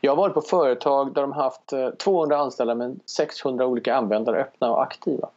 [0.00, 4.40] Jag har varit på företag där de haft eh, 200 anställda men 600 olika användare
[4.40, 5.28] öppna och aktiva.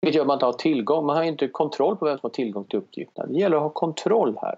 [0.00, 2.30] Vilket gör att man inte har tillgång, man har inte kontroll på vem som har
[2.30, 3.26] tillgång till uppgifterna.
[3.26, 4.56] Det gäller att ha kontroll här.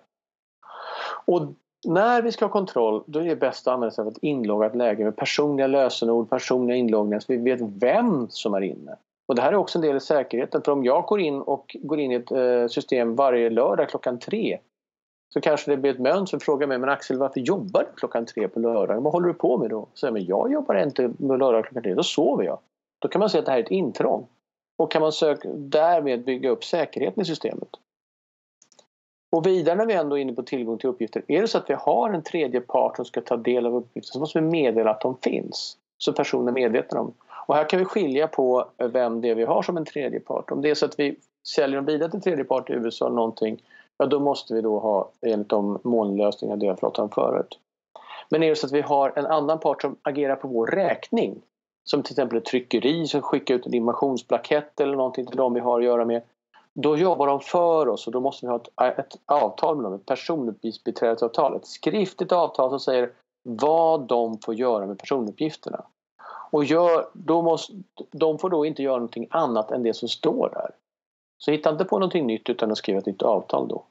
[1.27, 1.43] Och
[1.87, 4.77] när vi ska ha kontroll då är det bäst att använda sig av ett inloggat
[4.77, 8.97] läge med personliga lösenord, personliga inloggningar så vi vet vem som är inne.
[9.27, 11.77] Och det här är också en del i säkerheten för om jag går in och
[11.83, 14.59] går in i ett eh, system varje lördag klockan tre
[15.35, 18.27] så kanske det blir ett mönster som frågar mig men Axel varför jobbar du klockan
[18.27, 19.01] tre på lördag?
[19.01, 19.89] Vad håller du på med då?
[19.95, 22.59] Så jag, men jag jobbar inte på lördag klockan tre, då sover jag.
[22.99, 24.27] Då kan man säga att det här är ett intrång.
[24.79, 27.69] Och kan man söka, därmed bygga upp säkerheten i systemet.
[29.33, 31.71] Och vidare när vi ändå är inne på tillgång till uppgifter, är det så att
[31.71, 34.91] vi har en tredje part som ska ta del av uppgifter så måste vi meddela
[34.91, 35.77] att de finns.
[35.99, 37.15] Så personen är medveten om.
[37.47, 40.51] Och här kan vi skilja på vem det är vi har som en tredje part.
[40.51, 41.17] Om det är så att vi
[41.49, 43.63] säljer en vidare till tredje part i USA eller någonting,
[43.99, 47.59] ja då måste vi då ha enligt de molnlösningar det jag pratade om förut.
[48.31, 51.43] Men är det så att vi har en annan part som agerar på vår räkning,
[51.85, 55.61] som till exempel ett tryckeri som skickar ut en invasionsblankett eller någonting till dem vi
[55.61, 56.23] har att göra med,
[56.75, 59.95] då jobbar de för oss och då måste vi ha ett, ett avtal med dem,
[59.95, 65.85] ett personuppgiftsbiträdesavtal, ett skriftligt avtal som säger vad de får göra med personuppgifterna.
[66.55, 67.73] Och gör, då måste,
[68.11, 70.71] de får då inte göra någonting annat än det som står där.
[71.39, 73.85] Så hitta inte på någonting nytt utan att skriva ett nytt avtal då.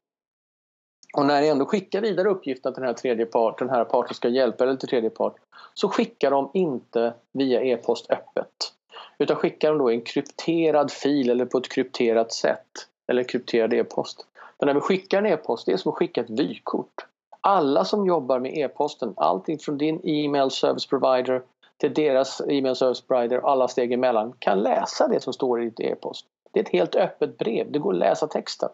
[1.18, 4.16] Och när ni ändå skickar vidare uppgifterna till den här tredje part, den här parten
[4.16, 5.36] ska hjälpa eller till tredje part,
[5.74, 8.74] så skickar de inte via e-post öppet.
[9.18, 12.70] Utan skickar de då en krypterad fil eller på ett krypterat sätt.
[13.07, 14.28] Eller krypterad e-post.
[14.59, 17.05] Men när vi skickar en e-post, det är som att skicka ett vykort.
[17.41, 21.41] Alla som jobbar med e-posten, allting från din e-mail service provider
[21.84, 25.66] till deras e-mail service provider och alla steg emellan kan läsa det som står i
[25.66, 26.26] ditt e-post.
[26.52, 28.70] Det är ett helt öppet brev, det går att läsa texten.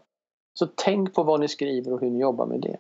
[0.60, 2.78] Så tänk på vad ni skriver och hur ni jobbar med det.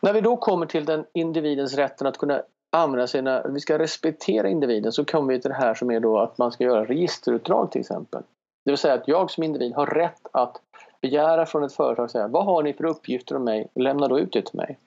[0.00, 4.48] När vi då kommer till den individens rätten att kunna använda sina, vi ska respektera
[4.48, 7.72] individen så kommer vi till det här som är då att man ska göra registerutdrag
[7.72, 8.22] till exempel.
[8.64, 10.60] Det vill säga att jag som individ har rätt att
[11.02, 13.68] begära från ett företag säga vad har ni för uppgifter om mig?
[13.74, 14.78] Lämna då ut det till mig.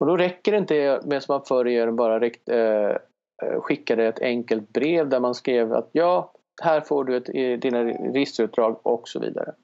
[0.00, 2.96] Och då räcker det inte med som man förr i bara räck, eh,
[3.42, 6.32] eh, skickade ett enkelt brev där man skrev att ja,
[6.62, 9.54] här får du ett, dina registerutdrag och så vidare.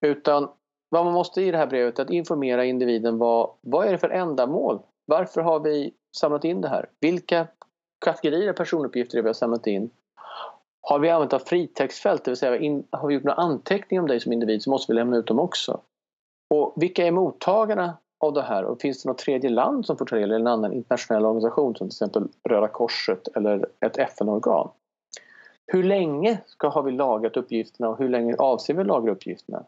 [0.00, 0.48] Utan
[0.88, 3.98] vad man måste i det här brevet är att informera individen vad, vad är det
[3.98, 4.80] för ändamål?
[5.06, 6.88] Varför har vi samlat in det här?
[7.00, 7.46] Vilka
[8.04, 9.90] kategorier personuppgifter är vi har samlat in?
[10.80, 14.08] Har vi använt av fritextfält, det vill säga in, har vi gjort några anteckningar om
[14.08, 15.80] dig som individ så måste vi lämna ut dem också.
[16.50, 20.06] Och vilka är mottagarna av det här och finns det något tredje land som får
[20.06, 24.70] ta del eller en annan internationell organisation som till exempel Röda Korset eller ett FN-organ?
[25.66, 29.64] Hur länge ska, har vi lagrat uppgifterna och hur länge avser vi lagra uppgifterna?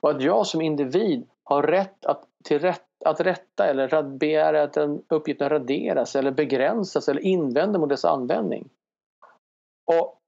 [0.00, 4.72] Och att jag som individ har rätt att, till rätt, att rätta eller begära att
[4.72, 8.68] den uppgiften raderas eller begränsas eller invända mot dess användning.
[9.92, 10.20] Och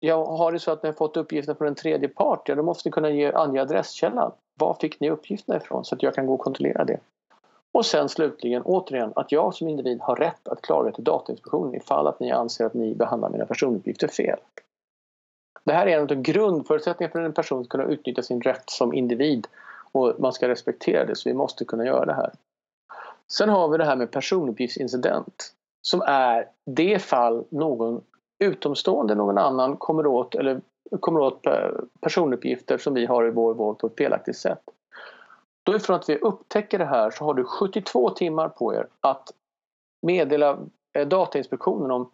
[0.00, 2.62] jag har det så att när jag fått uppgifter från en tredje part, ja, då
[2.62, 4.32] måste ni kunna ge, ange adresskällan.
[4.54, 5.84] Var fick ni uppgifterna ifrån?
[5.84, 7.00] Så att jag kan gå och kontrollera det.
[7.72, 12.06] Och sen slutligen återigen att jag som individ har rätt att klaga till Datainspektionen ifall
[12.06, 14.38] att ni anser att ni behandlar mina personuppgifter fel.
[15.64, 18.70] Det här är en av grundförutsättningarna för att en person ska kunna utnyttja sin rätt
[18.70, 19.46] som individ
[19.92, 22.32] och man ska respektera det så vi måste kunna göra det här.
[23.28, 28.00] Sen har vi det här med personuppgiftsincident som är det fall någon
[28.44, 30.60] utomstående, någon annan kommer åt eller
[31.00, 31.42] kommer åt
[32.00, 34.62] personuppgifter som vi har i vår vård på ett felaktigt sätt.
[35.62, 39.32] Då ifrån att vi upptäcker det här så har du 72 timmar på er att
[40.02, 40.58] meddela
[40.92, 42.10] eh, Datainspektionen om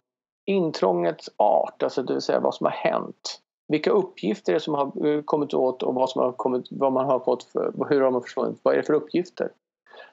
[0.47, 3.41] intrångets art, alltså det vill säga vad som har hänt.
[3.69, 7.19] Vilka uppgifter som har eh, kommit åt och vad, som har kommit, vad man har
[7.19, 9.53] fått för, hur har man försvunnit, vad är det för uppgifter?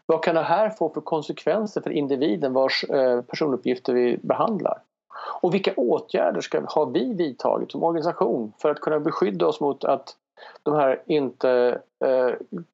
[0.05, 4.81] Vad kan det här få för konsekvenser för individen vars eh, personuppgifter vi behandlar?
[5.27, 9.83] Och vilka åtgärder ska, har vi vidtagit som organisation för att kunna beskydda oss mot
[9.83, 10.15] att
[10.63, 12.31] de här inte, eh,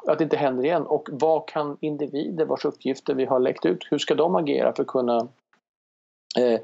[0.07, 0.85] att det inte händer igen?
[0.85, 4.83] Och vad kan individer vars uppgifter vi har läckt ut, hur ska de agera för
[4.83, 5.27] att kunna
[6.39, 6.59] eh,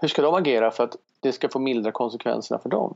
[0.00, 2.94] hur ska de agera för att det ska få mildra konsekvenserna för dem?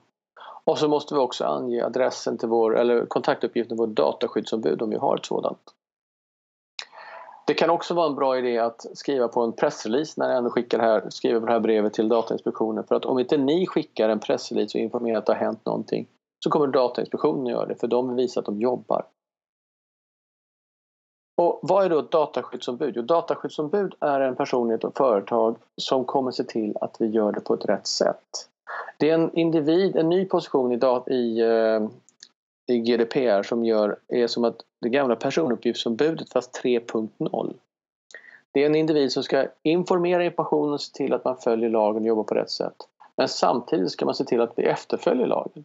[0.64, 4.90] Och så måste vi också ange adressen till vår, eller kontaktuppgiften till vårt dataskyddsombud om
[4.90, 5.74] vi har ett sådant.
[7.50, 10.50] Det kan också vara en bra idé att skriva på en pressrelease när jag ändå
[10.50, 12.84] skickar det här, skriver på det här brevet till Datainspektionen.
[12.84, 16.06] För att om inte ni skickar en pressrelease och informerar att det har hänt någonting
[16.44, 19.04] så kommer Datainspektionen att göra det för de vill visa att de jobbar.
[21.36, 22.92] Och vad är då ett dataskyddsombud?
[22.96, 27.32] Jo, dataskyddsombud är en person i ett företag som kommer se till att vi gör
[27.32, 28.48] det på ett rätt sätt.
[28.98, 31.88] Det är en individ, en ny position i, i, eh,
[32.70, 37.54] i GDPR som gör, är som att det gamla personuppgiftsombudet fast 3.0.
[38.52, 42.02] Det är en individ som ska informera informationen och se till att man följer lagen
[42.02, 42.76] och jobbar på rätt sätt.
[43.16, 45.64] Men samtidigt ska man se till att vi efterföljer lagen.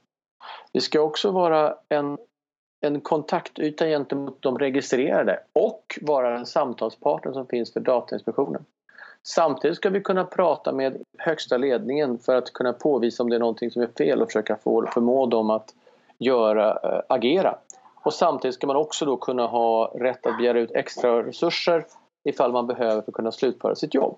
[0.72, 2.18] Det ska också vara en,
[2.82, 8.66] en kontaktyta gentemot de registrerade och vara den samtalspartner som finns för Datainspektionen.
[9.24, 13.40] Samtidigt ska vi kunna prata med högsta ledningen för att kunna påvisa om det är
[13.40, 15.74] någonting som är fel och försöka få, förmå dem att
[16.20, 17.58] göra, eh, agera.
[18.04, 21.86] Och samtidigt ska man också då kunna ha rätt att begära ut extra resurser
[22.24, 24.18] ifall man behöver för att kunna slutföra sitt jobb.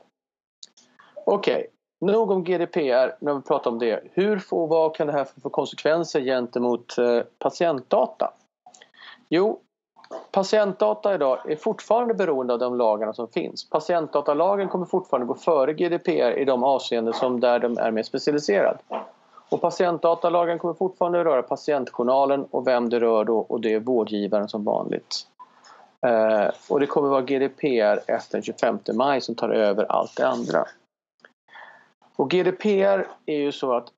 [1.25, 1.67] Okej, okay.
[2.13, 4.03] nog om GDPR när vi pratar om det.
[4.13, 8.33] Hur får, vad kan det här få för konsekvenser gentemot eh, patientdata?
[9.29, 9.59] Jo,
[10.31, 13.69] patientdata idag är fortfarande beroende av de lagarna som finns.
[13.69, 18.77] Patientdatalagen kommer fortfarande gå före GDPR i de avseenden som där de är mer specialiserad.
[19.49, 24.49] Och patientdatalagen kommer fortfarande röra patientjournalen och vem det rör då och det är vårdgivaren
[24.49, 25.27] som vanligt.
[26.01, 30.27] Eh, och det kommer vara GDPR efter den 25 maj som tar över allt det
[30.27, 30.65] andra.
[32.15, 33.91] Och GDPR är ju så att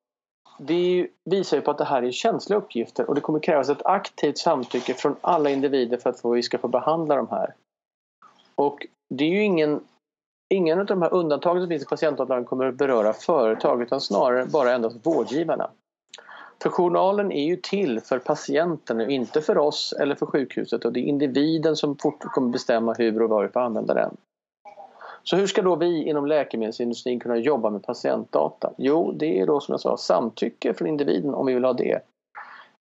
[0.59, 3.85] det visar ju på att det här är känsliga uppgifter och det kommer krävas ett
[3.85, 7.53] aktivt samtycke från alla individer för att vi ska få behandla de här.
[8.55, 9.79] Och det är ju ingen
[10.49, 14.45] Ingen av de här undantagen som finns i patientdatalagen kommer att beröra företag utan snarare
[14.45, 15.69] bara endast vårdgivarna.
[16.61, 20.93] För journalen är ju till för patienten och inte för oss eller för sjukhuset och
[20.93, 24.17] det är individen som fort kommer bestämma hur och var vi får använda den.
[25.23, 28.73] Så hur ska då vi inom läkemedelsindustrin kunna jobba med patientdata?
[28.77, 31.99] Jo, det är då som jag sa samtycke från individen om vi vill ha det.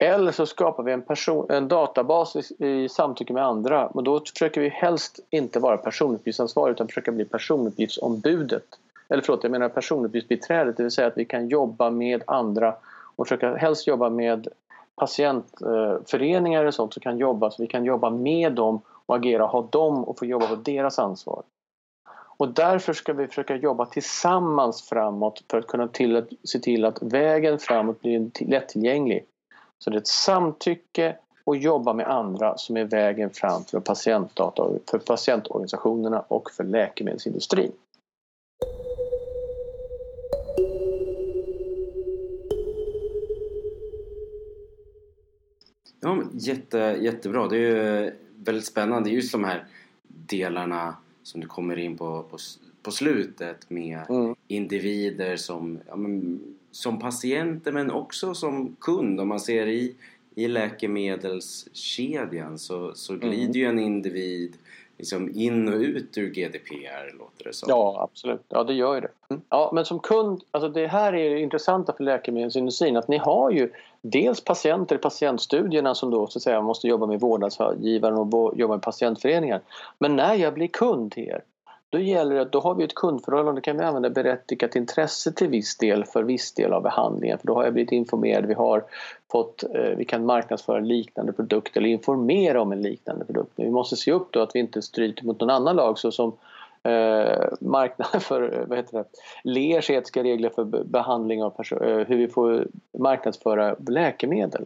[0.02, 4.20] Eller så skapar vi en, person, en databas i, i samtycke med andra och då
[4.20, 8.66] försöker vi helst inte vara personuppgiftsansvarig utan försöka bli personuppgiftsombudet.
[9.10, 12.76] Eller förlåt, jag menar personuppgiftsbiträdet, det vill säga att vi kan jobba med andra
[13.16, 14.48] och försöka helst jobba med
[14.96, 19.62] patientföreningar och sånt som kan jobba så vi kan jobba med dem och agera, ha
[19.62, 21.44] dem och få jobba på deras ansvar.
[22.38, 27.02] Och därför ska vi försöka jobba tillsammans framåt för att kunna till, se till att
[27.02, 29.26] vägen framåt blir lättillgänglig.
[29.80, 34.64] Så det är ett samtycke och jobba med andra som är vägen fram för patientdata,
[34.90, 37.72] för patientorganisationerna och för läkemedelsindustrin.
[46.02, 47.48] Ja, jätte, jättebra.
[47.48, 49.10] Det är väldigt spännande.
[49.10, 49.68] Just de här
[50.08, 52.38] delarna som du kommer in på på,
[52.82, 54.36] på slutet med mm.
[54.48, 56.40] individer som, ja, men,
[56.72, 59.20] som patienter men också som kund.
[59.20, 59.96] Om man ser i,
[60.36, 63.54] i läkemedelskedjan så, så glider mm.
[63.54, 64.58] ju en individ
[65.00, 67.70] liksom in och ut ur GDPR låter det som.
[67.70, 68.46] Ja, absolut.
[68.50, 69.10] Ja, det gör ju det.
[69.30, 69.42] Mm.
[69.50, 73.52] Ja, men som kund, alltså det här är det intressanta för läkemedelsindustrin att ni har
[73.52, 78.58] ju dels patienter i patientstudierna som då så att säga måste jobba med vårdnadsgivaren och
[78.58, 79.62] jobba med patientföreningar.
[80.00, 81.44] Men när jag blir kund till er
[81.90, 85.32] då gäller det att då har vi ett kundförhållande, då kan vi använda berättigat intresse
[85.32, 88.54] till viss del för viss del av behandlingen för då har jag blivit informerad, vi
[88.54, 88.84] har
[89.32, 93.52] fått, eh, vi kan marknadsföra en liknande produkt eller informera om en liknande produkt.
[93.56, 96.34] Men vi måste se upp då att vi inte stryter mot någon annan lag såsom
[96.84, 99.06] eh, marknad för, eh, vad heter det,
[99.44, 102.68] LERs etiska regler för behandling av eh, hur vi får
[102.98, 104.66] marknadsföra läkemedel.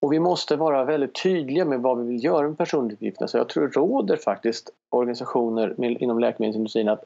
[0.00, 3.28] Och vi måste vara väldigt tydliga med vad vi vill göra med personuppgifterna.
[3.28, 7.04] Så jag tror det råder faktiskt organisationer inom läkemedelsindustrin att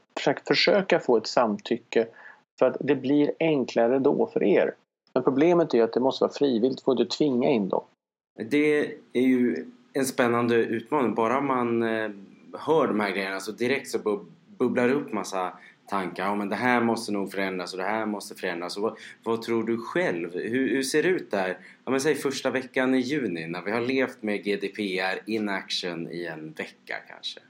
[0.48, 2.06] försöka få ett samtycke
[2.58, 4.74] för att det blir enklare då för er.
[5.14, 7.84] Men problemet är att det måste vara frivilligt, får inte tvinga in dem.
[8.50, 8.80] Det
[9.12, 11.14] är ju en spännande utmaning.
[11.14, 12.10] Bara man eh,
[12.58, 13.98] hör de här grejerna så direkt så
[14.58, 15.52] bubblar det upp massa
[15.86, 16.24] tankar.
[16.24, 18.76] Ja, men det här måste nog förändras och det här måste förändras.
[18.76, 20.34] Och vad, vad tror du själv?
[20.34, 21.58] Hur, hur, ser det ut där?
[21.84, 26.08] Ja, men säg första veckan i juni när vi har levt med GDPR in action
[26.10, 27.40] i en vecka kanske.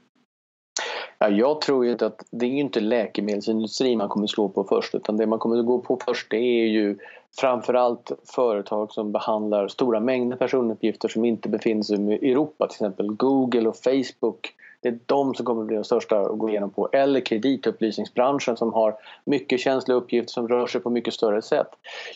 [1.19, 5.17] Ja, jag tror ju att det är inte läkemedelsindustrin man kommer slå på först utan
[5.17, 6.97] det man kommer att gå på först det är ju
[7.39, 13.13] framförallt företag som behandlar stora mängder personuppgifter som inte befinner sig i Europa, till exempel
[13.13, 14.53] Google och Facebook
[14.83, 16.89] det är de som kommer att bli de största att gå igenom på.
[16.91, 21.67] Eller kreditupplysningsbranschen som har mycket känsliga uppgifter som rör sig på mycket större sätt.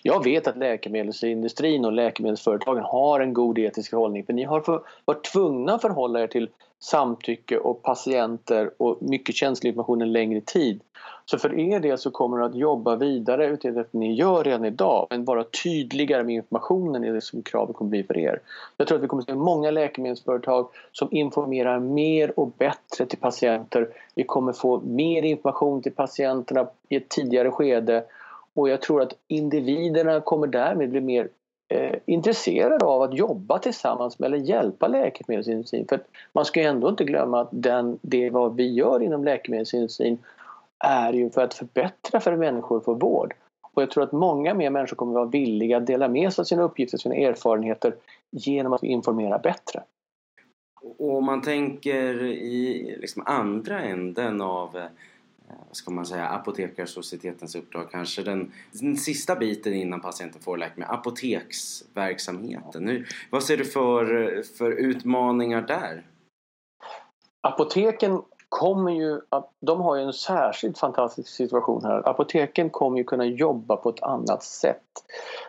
[0.04, 4.82] Jag vet att läkemedelsindustrin och läkemedelsföretagen har en god etisk hållning för ni har för,
[5.06, 6.50] varit tvungna att förhålla er till
[6.80, 10.82] samtycke och patienter och mycket känslig information en längre tid.
[11.26, 14.66] Så för er del så kommer ni att jobba vidare utifrån det ni gör redan
[14.66, 18.40] idag men vara tydligare med informationen är det som kravet kommer bli för er.
[18.78, 23.20] Jag tror att vi kommer att se många läkemedelsföretag som informerar mer och bättre till
[23.20, 23.88] patienter.
[24.16, 28.04] Vi kommer få mer information till patienterna i ett tidigare skede
[28.54, 31.30] och jag tror att individerna kommer därmed bli mer
[31.68, 35.86] eh, intresserade av att jobba tillsammans med eller hjälpa läkemedelsindustrin.
[35.90, 36.00] För
[36.34, 40.18] man ska ju ändå inte glömma att den, det vad vi gör inom läkemedelsindustrin
[40.80, 43.34] är ju för att förbättra för människor får vård.
[43.74, 46.42] Och jag tror att många mer människor kommer att vara villiga att dela med sig
[46.42, 47.96] av sina uppgifter, sina erfarenheter
[48.32, 49.84] genom att informera bättre.
[50.98, 54.86] Och om man tänker i liksom andra änden av Eh,
[55.72, 62.84] ska man säga, Apotekarsocietetens uppdrag kanske den, den sista biten innan patienten får läkemedel, apoteksverksamheten.
[62.84, 66.06] Nu, vad ser du för, för utmaningar där?
[67.42, 72.10] Apoteken kommer ju att, de har ju en särskilt fantastisk situation här.
[72.10, 74.84] Apoteken kommer ju kunna jobba på ett annat sätt.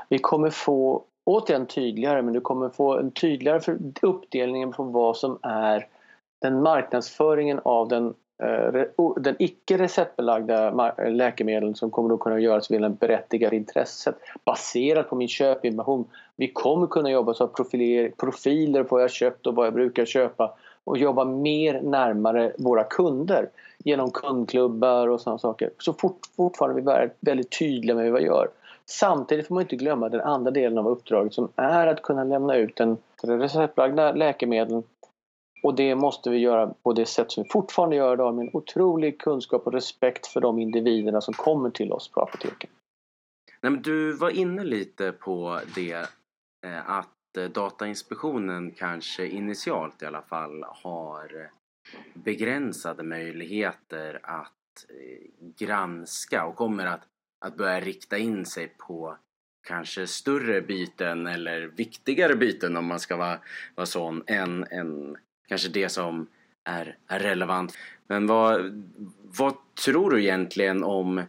[0.08, 5.38] Vi kommer få, återigen tydligare, men du kommer få en tydligare uppdelning på vad som
[5.42, 5.86] är
[6.40, 8.84] den marknadsföringen av den Eh,
[9.16, 14.14] den icke receptbelagda läkemedlen som kommer att kunna göras vid en berättigad intresset
[14.44, 16.04] baserat på min köpinformation.
[16.36, 17.48] Vi kommer kunna jobba så
[18.16, 22.84] profiler på vad jag köpt och vad jag brukar köpa och jobba mer närmare våra
[22.84, 25.70] kunder genom kundklubbar och sådana saker.
[25.78, 28.48] Så fort, fortfarande är väldigt tydliga med vad vi gör.
[28.86, 32.56] Samtidigt får man inte glömma den andra delen av uppdraget som är att kunna lämna
[32.56, 34.82] ut den receptbelagda läkemedlen
[35.62, 38.50] och det måste vi göra på det sätt som vi fortfarande gör idag med en
[38.52, 42.70] otrolig kunskap och respekt för de individerna som kommer till oss på apoteken.
[43.60, 46.08] Nej, men du var inne lite på det
[46.66, 51.50] eh, att eh, Datainspektionen kanske initialt i alla fall har
[52.14, 54.52] begränsade möjligheter att
[54.88, 57.06] eh, granska och kommer att,
[57.44, 59.16] att börja rikta in sig på
[59.66, 63.38] kanske större byten eller viktigare byten om man ska vara,
[63.74, 65.16] vara sån än, än
[65.48, 66.26] kanske det som
[66.64, 67.72] är, är relevant.
[68.06, 68.84] Men vad,
[69.38, 71.22] vad tror du egentligen om,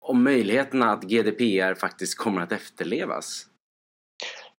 [0.00, 3.46] om möjligheterna att GDPR faktiskt kommer att efterlevas?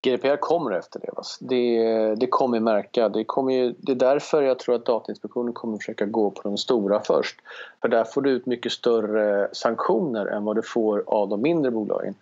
[0.03, 1.37] GDPR kommer att efterlevas.
[1.39, 3.09] Det, det kommer vi märka.
[3.09, 6.41] Det, kommer ju, det är därför jag tror att Datainspektionen kommer att försöka gå på
[6.41, 7.39] de stora först.
[7.81, 11.71] För där får du ut mycket större sanktioner än vad du får av de mindre
[11.71, 12.15] bolagen.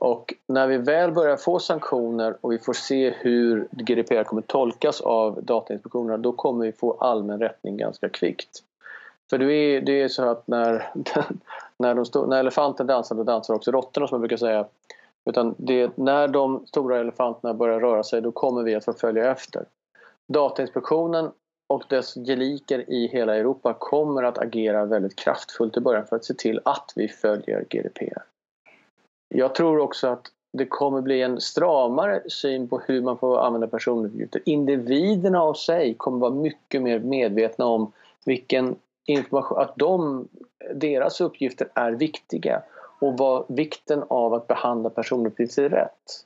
[0.00, 5.00] Och när vi väl börjar få sanktioner och vi får se hur GDPR kommer tolkas
[5.00, 8.62] av Datainspektionen då kommer vi få allmän rättning ganska kvickt.
[9.30, 10.92] För det är, det är så att när,
[11.76, 14.66] när, de stå, när elefanten dansar då dansar också råttorna som jag brukar säga.
[15.24, 19.30] Utan det, när de stora elefanterna börjar röra sig då kommer vi att få följa
[19.30, 19.64] efter.
[20.28, 21.30] Datainspektionen
[21.66, 26.24] och dess geliker i hela Europa kommer att agera väldigt kraftfullt i början för att
[26.24, 28.22] se till att vi följer GDPR.
[29.28, 33.66] Jag tror också att det kommer bli en stramare syn på hur man får använda
[33.66, 34.42] personuppgifter.
[34.44, 37.92] Individerna av sig kommer vara mycket mer medvetna om
[38.24, 38.76] vilken
[39.06, 40.28] information, att de,
[40.74, 42.62] deras uppgifter är viktiga
[43.00, 46.24] och vad vikten av att behandla personuppgifter rätt.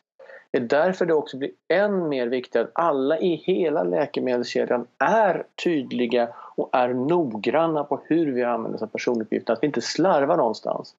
[0.50, 5.46] Det är därför det också blir än mer viktigt att alla i hela läkemedelskedjan är
[5.64, 9.52] tydliga och är noggranna på hur vi använder oss av personuppgifter.
[9.52, 10.94] Att vi inte slarvar någonstans.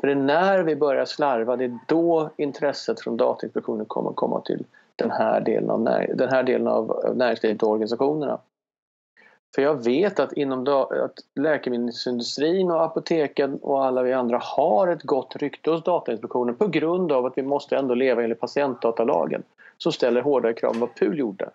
[0.00, 4.16] För det är när vi börjar slarva, det är då intresset från Datainspektionen kommer att
[4.16, 4.64] komma till
[4.96, 8.38] den här delen av, när, den här delen av näringslivet och organisationerna.
[9.54, 15.02] För jag vet att inom att läkemedelsindustrin och apoteken och alla vi andra har ett
[15.02, 19.42] gott rykte hos Datainspektionen på grund av att vi måste ändå leva enligt patientdatalagen
[19.78, 21.50] som ställer hårdare krav än vad PUL gjorde.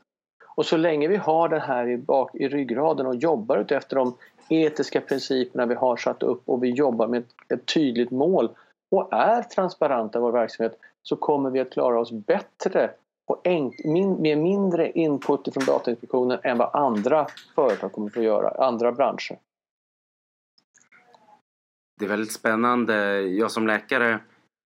[0.56, 4.14] Och så länge vi har det här i, bak, i ryggraden och jobbar utefter de
[4.50, 8.50] etiska principerna vi har satt upp och vi jobbar med ett, tydligt mål
[8.92, 12.92] och är transparenta i vår verksamhet så kommer vi att klara oss bättre
[13.28, 13.42] och
[13.84, 18.92] min, med mindre input från Datainspektionen än vad andra företag kommer att få göra, andra
[18.92, 19.38] branscher.
[22.00, 23.22] Det är väldigt spännande.
[23.22, 24.20] Jag som läkare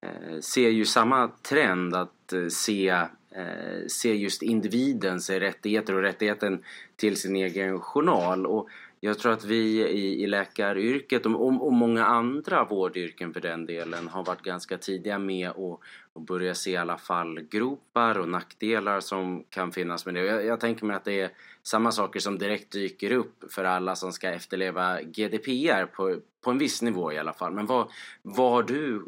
[0.06, 6.64] eh, ser ju samma trend att eh, se, eh, se just individens rättigheter och rättigheten
[6.96, 8.46] till sin egen journal.
[8.46, 8.70] Och
[9.06, 14.08] jag tror att vi i, i läkaryrket och, och, många andra vårdyrken för den delen
[14.08, 15.80] har varit ganska tidiga med att,
[16.28, 20.26] börja se i alla fall gropar och nackdelar som kan finnas med det.
[20.26, 21.30] Jag, jag tänker mig att det är
[21.64, 26.58] samma saker som direkt dyker upp för alla som ska efterleva GDPR på, på en
[26.58, 27.54] viss nivå i alla fall.
[27.54, 27.90] Men vad,
[28.22, 29.06] vad har du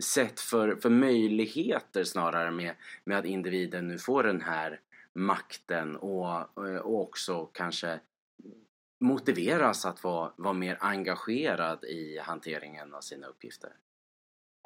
[0.00, 2.74] sett för, för möjligheter snarare med,
[3.04, 4.80] med att individen nu får den här
[5.12, 8.00] makten och, och också kanske
[9.00, 13.70] motiveras att vara, vara mer engagerad i hanteringen av sina uppgifter?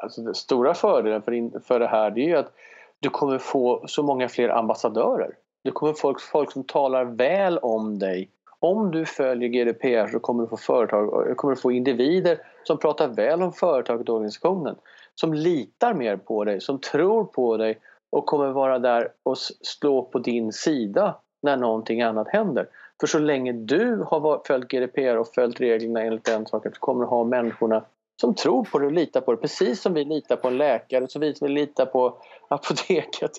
[0.02, 2.52] Alltså den stora fördelen för, för det här det är ju att
[3.00, 5.36] du kommer få så många fler ambassadörer.
[5.64, 8.30] Du kommer få folk, folk som talar väl om dig.
[8.58, 13.08] Om du följer GDPR så kommer du få företag, kommer du få individer som pratar
[13.08, 14.76] väl om företaget och organisationen.
[15.14, 17.78] Som litar mer på dig, som tror på dig
[18.10, 22.68] och kommer vara där och slå på din sida när någonting annat händer.
[23.00, 27.04] För så länge du har följt GDPR och följt reglerna enligt den saken så kommer
[27.04, 27.84] du ha människorna
[28.20, 29.36] som tror på det och litar på det.
[29.36, 33.30] Precis som vi litar på en läkare, som vi litar på apoteket.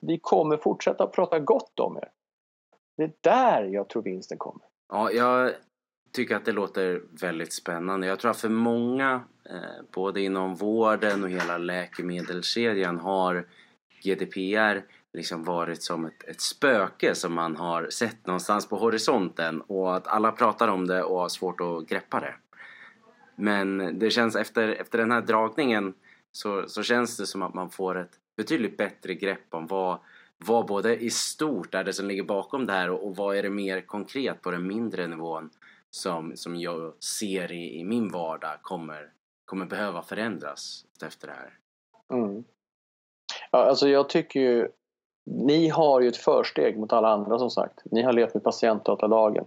[0.00, 2.08] Vi kommer fortsätta att prata gott om er.
[2.96, 4.62] Det är där jag tror vinsten kommer.
[4.88, 5.52] Ja, jag
[6.12, 8.06] tycker att det låter väldigt spännande.
[8.06, 13.46] Jag tror att för många, eh, både inom vården och hela läkemedelskedjan har
[14.02, 19.96] GDPR liksom varit som ett, ett spöke som man har sett någonstans på horisonten och
[19.96, 22.34] att alla pratar om det och har svårt att greppa det.
[23.36, 25.94] Men det känns efter, efter den här dragningen
[26.32, 29.98] så, så känns det som att man får ett betydligt bättre grepp om vad,
[30.38, 33.42] vad både i stort är det som ligger bakom det här och, och vad är
[33.42, 35.50] det mer konkret på den mindre nivån
[35.90, 39.12] som, som jag ser i, i min vardag kommer,
[39.44, 41.58] kommer behöva förändras efter det här.
[42.12, 42.44] Mm.
[43.50, 44.68] Ja, alltså jag tycker ju
[45.26, 47.82] ni har ju ett försteg mot alla andra som sagt.
[47.84, 49.44] Ni har levt med patientdatalagen.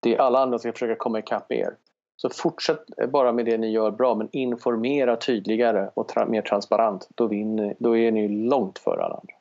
[0.00, 1.76] Det är alla andra som ska försöka komma ikapp er.
[2.16, 7.08] Så fortsätt bara med det ni gör bra men informera tydligare och tra mer transparent.
[7.14, 9.34] Då, vinner, då är ni långt före alla andra.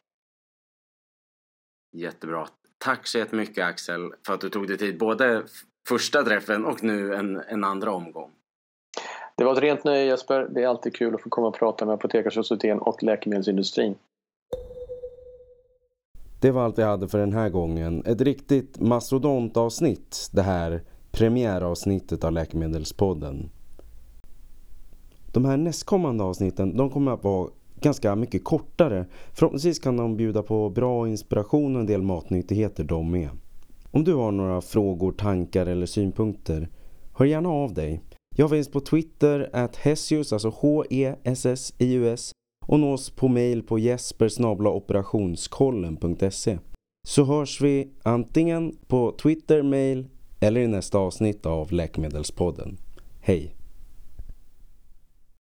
[1.92, 2.48] Jättebra.
[2.78, 5.44] Tack så jättemycket Axel för att du tog dig tid både
[5.88, 8.32] första träffen och nu en, en andra omgång.
[9.38, 10.48] Det var ett rent nöje Jesper.
[10.50, 13.96] Det är alltid kul att få komma och prata med Apotekarsocieteten och läkemedelsindustrin.
[16.46, 18.04] Det var allt vi hade för den här gången.
[18.06, 20.82] Ett riktigt mastodontavsnitt, det här
[21.12, 23.50] premiäravsnittet av Läkemedelspodden.
[25.32, 27.50] De här nästkommande avsnitten de kommer att vara
[27.82, 29.06] ganska mycket kortare.
[29.34, 33.30] Förhoppningsvis kan de bjuda på bra inspiration och en del matnyttigheter de med.
[33.92, 36.70] Om du har några frågor, tankar eller synpunkter,
[37.14, 38.02] hör gärna av dig.
[38.36, 42.35] Jag finns på Twitter at Hessius, alltså H-E-S-S-I-U-S
[42.68, 46.58] och nås på mail på jespersnablaoperationskollen.se.
[47.08, 50.08] Så hörs vi antingen på Twitter, mail
[50.40, 52.78] eller i nästa avsnitt av Läkemedelspodden.
[53.22, 53.55] Hej!